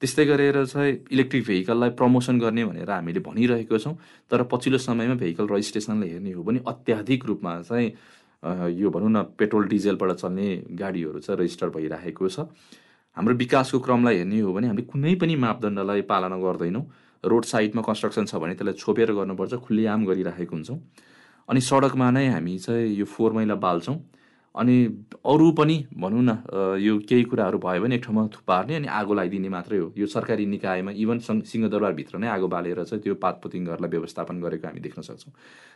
त्यस्तै 0.03 0.25
गरेर 0.27 0.65
चाहिँ 0.67 0.93
इलेक्ट्रिक 1.13 1.45
भेहिकललाई 1.47 1.91
प्रमोसन 1.97 2.39
गर्ने 2.41 2.65
भनेर 2.65 2.91
हामीले 2.91 3.21
भनिरहेको 3.23 3.79
छौँ। 3.79 3.95
तर 4.31 4.43
पछिल्लो 4.51 4.79
समयमा 4.79 5.15
भेहिकल 5.15 5.47
रजिस्ट्रेसनलाई 5.49 6.09
हेर्ने 6.09 6.33
हो 6.35 6.43
भने 6.43 6.61
अत्याधिक 6.67 7.25
रूपमा 7.25 7.61
चाहिँ 7.63 7.89
यो 8.77 8.91
भनौँ 8.91 9.11
न 9.11 9.23
पेट्रोल 9.39 9.65
डिजेलबाट 9.69 10.11
चल्ने 10.21 10.49
गाडीहरू 10.77 11.19
चाहिँ 11.25 11.39
रजिस्टर 11.41 11.69
भइरहेको 11.71 12.29
छ। 12.29 12.51
हाम्रो 13.17 13.35
विकासको 13.41 13.79
क्रमलाई 13.81 14.17
हेर्ने 14.19 14.41
हो 14.41 14.53
भने 14.53 14.67
हामीले 14.67 14.87
कुनै 14.91 15.15
पनि 15.15 15.35
मापदण्डलाई 15.39 16.03
पालना 16.11 16.37
गर्दैनौँ। 16.37 16.85
रोड 17.25 17.45
साइडमा 17.45 17.83
कन्स्ट्रक्सन 17.83 18.25
छ 18.25 18.35
भने 18.37 18.55
त्यसलाई 18.55 18.75
छोपेर 18.81 19.13
गर्नुपर्छ 19.13 19.55
खुल्लेआम 19.65 20.05
गरिराखेको 20.05 20.57
हुन्छौँ। 20.57 20.79
अनि 21.49 21.61
सडकमा 21.61 22.11
नै 22.11 22.27
हामी 22.29 22.59
चाहिँ 22.59 22.95
यो 22.97 23.05
फोहोर 23.05 23.33
मैला 23.33 23.55
बाल्छौँ। 23.61 23.99
अनि 24.55 24.75
अरू 25.27 25.51
पनि 25.59 25.77
भनौँ 25.99 26.23
न 26.23 26.31
यो 26.79 26.99
केही 27.11 27.23
कुराहरू 27.27 27.59
भयो 27.59 27.83
भने 27.83 27.95
एक 27.95 28.03
ठाउँमा 28.05 28.23
थुपार्ने 28.35 28.75
अनि 28.77 28.87
आगो 28.87 29.15
लगाइदिने 29.15 29.49
मात्रै 29.51 29.79
हो। 29.79 29.93
यो 29.99 30.07
सरकारी 30.07 30.47
निकायमा 30.47 30.91
इभन 30.95 31.19
सिंहदरबारभित्र 31.19 32.19
नै 32.23 32.29
आगो 32.31 32.47
बालेर 32.49 32.83
चाहिँ 32.87 33.03
त्यो 33.03 33.15
पातपुतिङहरूलाई 33.19 33.91
व्यवस्थापन 33.91 34.41
गरेको 34.41 34.67
हामी 34.69 34.81
देख्न 34.81 35.03
सक्छौँ। 35.03 35.33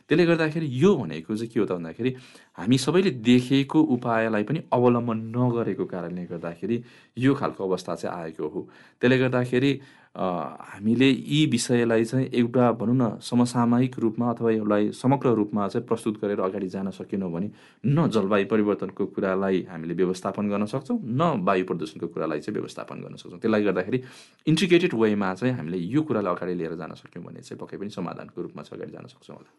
त्यसले 0.06 0.24
गर्दाखेरि 0.30 0.66
यो 0.70 0.94
भनेको 0.94 1.34
चाहिँ 1.34 1.50
के 1.50 1.60
हो 1.60 1.66
त 1.66 1.72
भन्दाखेरि 1.74 2.14
हामी 2.54 2.78
सबैले 2.78 3.10
देखेको 3.18 3.78
उपायलाई 3.98 4.42
पनि 4.46 4.58
अवलम्बन 4.70 5.18
नगरेको 5.34 5.84
कारणले 5.84 6.24
गर्दाखेरि 6.30 6.76
यो 7.18 7.34
खालको 7.34 7.60
अवस्था 7.66 7.94
चाहिँ 7.98 8.14
आएको 8.14 8.46
हो। 8.46 8.60
त्यसले 9.02 9.18
गर्दाखेरि 9.18 9.70
हामीले 10.14 11.08
यी 11.08 11.44
विषयलाई 11.46 12.04
चाहिँ 12.04 12.28
एउटा 12.34 12.70
भनौँ 12.72 12.94
न 12.96 13.18
समसामयिक 13.22 13.98
रूपमा 13.98 14.30
अथवा 14.30 14.50
यसलाई 14.50 14.90
समग्र 14.92 15.28
रूपमा 15.34 15.68
चाहिँ 15.68 15.86
प्रस्तुत 15.86 16.20
गरेर 16.22 16.40
अगाडि 16.40 16.68
जान 16.68 16.90
सकेनौँ 16.90 17.30
भने 17.32 17.50
न 17.86 18.08
जलवायु 18.08 18.46
परिवर्तनको 18.46 19.06
कुरालाई 19.06 19.66
हामीले 19.70 19.94
व्यवस्थापन 19.94 20.48
गर्न 20.48 20.66
सक्छौँ 20.66 20.98
न 21.02 21.44
वायु 21.46 21.64
प्रदूषणको 21.64 22.06
कुरालाई 22.06 22.40
चाहिँ 22.40 22.54
व्यवस्थापन 22.54 22.96
गर्न 23.02 23.16
सक्छौँ। 23.16 23.38
त्यसलाई 23.38 23.62
गर्दाखेरि 23.64 24.02
इन्टिग्रेटेड 24.46 24.94
वेमा 24.94 25.34
चाहिँ 25.34 25.54
हामीले 25.54 25.78
यो 25.78 26.02
कुरालाई 26.02 26.34
अगाडि 26.34 26.54
लिएर 26.54 26.74
जान 26.74 26.94
सक्यौँ 26.94 27.24
भने 27.24 27.40
चाहिँ 27.40 27.60
पक्कै 27.60 27.76
पनि 27.76 27.90
समाधानको 27.90 28.42
रूपमा 28.42 28.62
चाहिँ 28.62 28.82
अगाडि 28.82 28.92
जान 28.96 29.06
सक्छौँ 29.06 29.36
होला। 29.36 29.50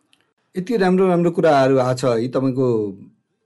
यति 0.56 0.78
राम्रो 0.78 1.08
राम्रो 1.08 1.32
कुराहरू 1.32 1.78
आएको 1.78 1.96
छ 1.96 2.18
है 2.20 2.28
तपाईँको 2.28 2.68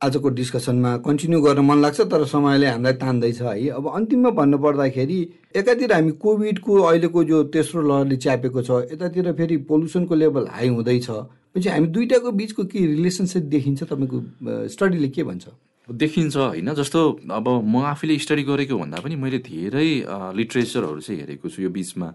आजको 0.03 0.29
डिस्कसनमा 0.29 0.91
कन्टिन्यू 1.07 1.39
गर्न 1.41 1.59
मन 1.65 1.81
लाग्छ 1.81 2.01
तर 2.11 2.25
समयले 2.27 2.67
हामीलाई 2.67 2.93
तान्दैछ 2.99 3.41
है। 3.41 3.67
अब 3.79 3.87
अन्तिममा 3.87 4.29
भन्नुपर्दाखेरि 4.39 5.19
एकातिर 5.55 5.93
हामी 5.93 6.11
कोभिडको 6.19 6.73
अहिलेको 6.81 7.23
जो 7.23 7.43
तेस्रो 7.55 7.81
लहरले 7.81 8.17
च्यापेको 8.19 8.61
छ 8.61 8.71
यतातिर 8.91 9.31
फेरि 9.33 9.57
पोल्युसनको 9.69 10.15
लेभल 10.15 10.47
हाई 10.51 10.67
हुँदैछ। 10.75 11.07
पछि 11.55 11.69
हामी 11.69 11.87
दुइटाको 11.87 12.31
बिचको 12.31 12.63
के 12.65 12.79
रिलेसनसिप 12.85 13.43
देखिन्छ 13.55 13.83
तपाईँको 13.83 14.17
स्टडीले 14.73 15.09
के 15.15 15.23
भन्छ? 15.23 15.45
देखिन्छ 15.89 16.35
होइन? 16.37 16.73
जस्तो 16.73 16.99
अब 17.31 17.47
म 17.63 17.83
आफैले 17.85 18.17
स्टडी 18.17 18.43
गरेको 18.43 18.77
भन्दा 18.79 18.97
पनि 19.03 19.15
मैले 19.15 19.39
धेरै 19.43 19.89
लिट्रेचरहरू 20.35 20.99
चाहिँ 20.99 21.19
हेरेको 21.21 21.49
छु 21.49 21.61
यो 21.61 21.69
बिचमा। 21.69 22.07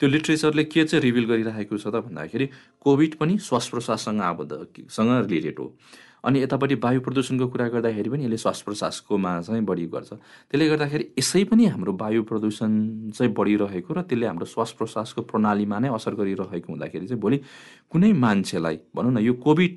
त्यो 0.00 0.08
लिट्रेचरले 0.08 0.64
के 0.64 0.84
चाहिँ 0.84 1.02
रिभिल 1.02 1.24
गरिरहेको 1.26 1.76
छ 1.76 1.86
त 1.90 2.00
भन्दाखेरि 2.06 2.46
कोभिड 2.80 3.14
पनि 3.20 3.38
श्वास 3.38 3.68
प्रश्वाससँग 3.68 4.20
आबद्ध 4.22 4.52
सँग 4.86 5.10
रिलेटेड 5.26 5.58
हो। 5.58 5.66
अनि 6.28 6.42
यतापट्टि 6.42 6.74
वायु 6.84 7.00
प्रदूषणको 7.00 7.46
कुरा 7.48 7.66
गर्दाखेरि 7.74 8.08
पनि 8.12 8.24
यसले 8.24 8.36
श्वास 8.36 8.60
प्रश्वासकोमा 8.66 9.30
चाहिँ 9.48 9.64
बढी 9.64 9.86
गर्छ। 9.88 10.12
त्यसले 10.52 10.68
गर्दाखेरि 10.68 11.04
यसै 11.18 11.44
पनि 11.48 11.64
हाम्रो 11.72 11.92
वायु 11.96 12.22
प्रदूषण 12.28 12.70
चाहिँ 13.16 13.32
बढिरहेको 13.32 13.90
र 13.96 14.02
त्यसले 14.04 14.26
हाम्रो 14.28 14.46
श्वास 14.52 14.70
प्रश्वासको 14.78 15.22
प्रणालीमा 15.24 15.78
नै 15.78 15.88
असर 15.88 16.14
गरिरहेको 16.20 16.68
हुँदाखेरि 16.68 17.06
चाहिँ 17.08 17.20
भोलि 17.20 17.38
कुनै 17.90 18.12
मान्छेलाई 18.12 18.76
भनौँ 18.96 19.12
न 19.12 19.18
यो 19.24 19.34
कोभिड 19.40 19.72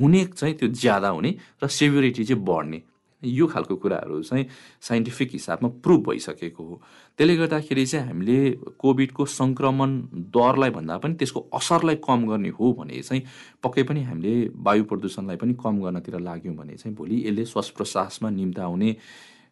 हुने 0.00 0.24
चाहिँ 0.38 0.54
त्यो 0.54 0.68
ज्यादा 0.68 1.08
हुने 1.08 1.30
र 1.62 1.66
सेभ्युरिटी 1.66 2.24
चाहिँ 2.24 2.44
बढ्ने। 2.44 2.78
यो 3.22 3.46
खालको 3.46 3.76
कुराहरू 3.76 4.22
चाहिँ 4.22 4.46
साइन्टिफिक 4.80 5.30
हिसाबमा 5.32 5.68
प्रुभ 5.82 6.08
भइसकेको 6.08 6.64
हो। 6.64 6.80
त्यसले 7.18 7.36
गर्दाखेरि 7.36 7.86
चाहिँ 7.86 8.06
हामीले 8.06 8.38
कोभिडको 8.78 9.24
सङ्क्रमण 9.26 9.90
दरलाई 10.34 10.70
भन्दा 10.70 10.98
पनि 11.02 11.14
त्यसको 11.18 11.40
असरलाई 11.54 11.96
कम 12.04 12.26
गर्ने 12.28 12.48
हो 12.54 12.72
भने 12.78 13.02
चाहिँ 13.02 13.22
पक्कै 13.62 13.82
पनि 13.90 14.02
हामीले 14.02 14.34
वायु 14.54 14.84
प्रदूषणलाई 14.84 15.36
पनि 15.36 15.54
कम 15.64 15.82
गर्नतिर 15.82 16.18
लाग्यौँ 16.20 16.54
भने 16.56 16.74
चाहिँ 16.78 16.94
भोलि 16.96 17.24
यसले 17.26 17.44
श्वास 17.44 17.68
प्रश्वासमा 17.76 18.30
निम्ता 18.30 18.66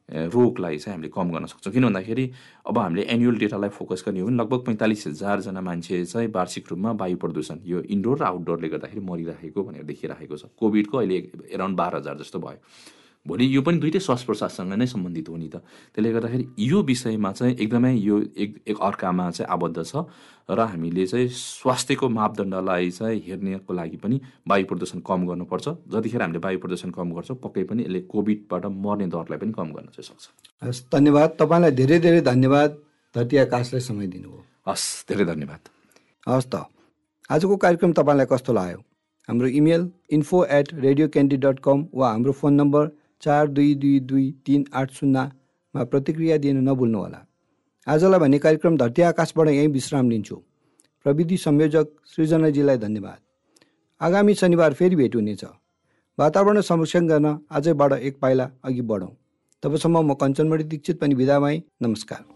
ए, 0.07 0.31
रोगलाई 0.31 0.79
चाहिँ 0.79 0.95
हामीले 0.95 1.11
कम 1.11 1.31
गर्न 1.35 1.47
सक्छौँ। 1.51 1.73
किन 1.75 1.85
भन्दाखेरि 1.85 2.31
अब 2.71 2.79
हामीले 2.79 3.03
एनुअल 3.11 3.37
डेटालाई 3.39 3.71
फोकस 3.75 4.05
गर्ने 4.07 4.21
हो 4.21 4.27
भने 4.27 4.37
लगभग 4.39 4.61
पैँतालिस 4.67 5.07
हजारजना 5.07 5.61
मान्छे 5.61 6.05
चाहिँ 6.07 6.29
वार्षिक 6.31 6.71
रूपमा 6.71 6.91
वायु 6.95 7.17
प्रदूषण 7.19 7.59
यो 7.67 7.81
इन्डोर 7.91 8.19
र 8.19 8.25
आउटडोरले 8.31 8.69
गर्दाखेरि 8.71 9.03
मरिरहेको 9.03 9.63
भनेर 9.67 9.83
देखिरहेको 9.83 10.37
छ। 10.39 10.47
कोभिडको 10.55 10.99
अहिले 10.99 11.19
एराउन्ड 11.51 11.77
बाह्र 11.77 11.97
हजार 11.97 12.19
जस्तो 12.23 12.39
भयो। 12.39 12.63
भोलि 13.27 13.45
यो 13.57 13.63
पनि 13.63 13.79
दुइटै 13.79 14.01
श्वास 14.01 14.23
प्रश्वाससँग 14.23 14.73
नै 14.73 14.87
सम्बन्धित 14.87 15.29
हो 15.29 15.37
नि 15.37 15.49
त। 15.49 15.57
त्यसले 15.95 16.13
गर्दाखेरि 16.13 16.45
यो 16.59 16.83
विषयमा 16.83 17.33
चाहिँ 17.33 17.55
एकदमै 17.59 17.93
यो 17.99 18.17
एक 18.37 18.51
एक 18.67 18.79
अर्कामा 18.79 19.31
चाहिँ 19.31 19.51
आबद्ध 19.51 19.83
छ 19.83 20.07
र 20.47 20.61
हामीले 20.63 21.07
चाहिँ 21.07 21.29
स्वास्थ्यको 21.29 22.09
मापदण्डलाई 22.09 22.91
चाहिँ 22.91 23.19
हेर्नेको 23.27 23.73
लागि 23.75 23.97
पनि 23.99 24.21
वायु 24.47 24.65
प्रदूषण 24.67 24.99
कम 25.03 25.27
गर्नुपर्छ। 25.27 25.67
जतिखेर 25.91 26.23
हामीले 26.23 26.41
वायु 26.45 26.59
प्रदूषण 26.63 26.91
कम 26.95 27.09
गर्छौँ 27.15 27.37
पक्कै 27.43 27.65
पनि 27.67 27.83
यसले 27.83 28.01
कोभिडबाट 28.07 28.65
मर्ने 28.71 29.07
दरलाई 29.11 29.39
पनि 29.43 29.53
कम 29.53 29.69
गर्न 29.75 29.89
चाहिँ 29.91 30.07
सक्छ। 30.07 30.25
हस् 30.63 30.83
धन्यवाद। 30.95 31.31
तपाईँलाई 31.41 31.71
धेरै 31.75 31.99
धेरै 31.99 32.21
धन्यवाद। 32.31 32.71
धरती 33.15 33.37
आकाशलाई 33.37 33.81
समय 33.81 34.07
दिनुभयो। 34.07 34.43
हस् 34.69 34.87
धेरै 35.09 35.25
धन्यवाद। 35.25 35.61
हस् 36.29 36.47
त। 36.47 36.55
आजको 37.31 37.57
कार्यक्रम 37.57 37.93
तपाईँलाई 37.93 38.27
कस्तो 38.31 38.53
लाग्यो? 38.53 38.79
हाम्रो 39.29 39.49
email 39.59 39.83
info 40.15 40.45
at 40.45 40.67
radio 40.75 41.09
candy 41.09 41.37
dot 41.43 41.59
com 41.59 41.87
वा 41.91 42.11
हाम्रो 42.11 42.33
फोन 42.33 42.55
नम्बर 42.55 42.85
चार 43.23 43.49
दुई 43.49 43.75
दुई 43.75 44.01
दुई 44.01 44.31
तिन 44.47 44.65
आठ 44.75 44.91
शून्यमा 44.93 45.85
प्रतिक्रिया 45.85 46.37
दिन 46.37 46.57
नभुल्नुहोला। 46.69 47.25
आजलाई 47.87 48.21
भने 48.21 48.39
कार्यक्रम 48.39 48.77
धरती 48.77 49.03
आकाशबाट 49.03 49.49
यहीँ 49.49 49.69
विश्राम 49.69 50.11
लिन्छु। 50.11 50.37
प्रविधि 51.07 51.37
संयोजक 51.37 51.87
सृजनाजीलाई 52.07 52.79
धन्यवाद। 52.79 53.19
आगामी 54.01 54.35
शनिबार 54.35 54.73
फेरि 54.75 54.97
भेट 54.97 55.15
हुनेछ। 55.15 55.45
वातावरण 56.19 56.61
संरक्षण 56.61 57.07
गर्न 57.09 57.39
आजैबाट 57.51 57.93
एक 57.93 58.19
पाइला 58.21 58.51
अघि 58.65 58.81
बढौँ। 58.83 59.11
तबसम्म 59.63 60.01
म 60.01 60.15
कञ्चनमणि 60.15 60.65
दीक्षित 60.65 61.01
पनि 61.01 61.15
बिदा 61.15 61.39
भएँ। 61.41 61.63
नमस्कार। 61.83 62.36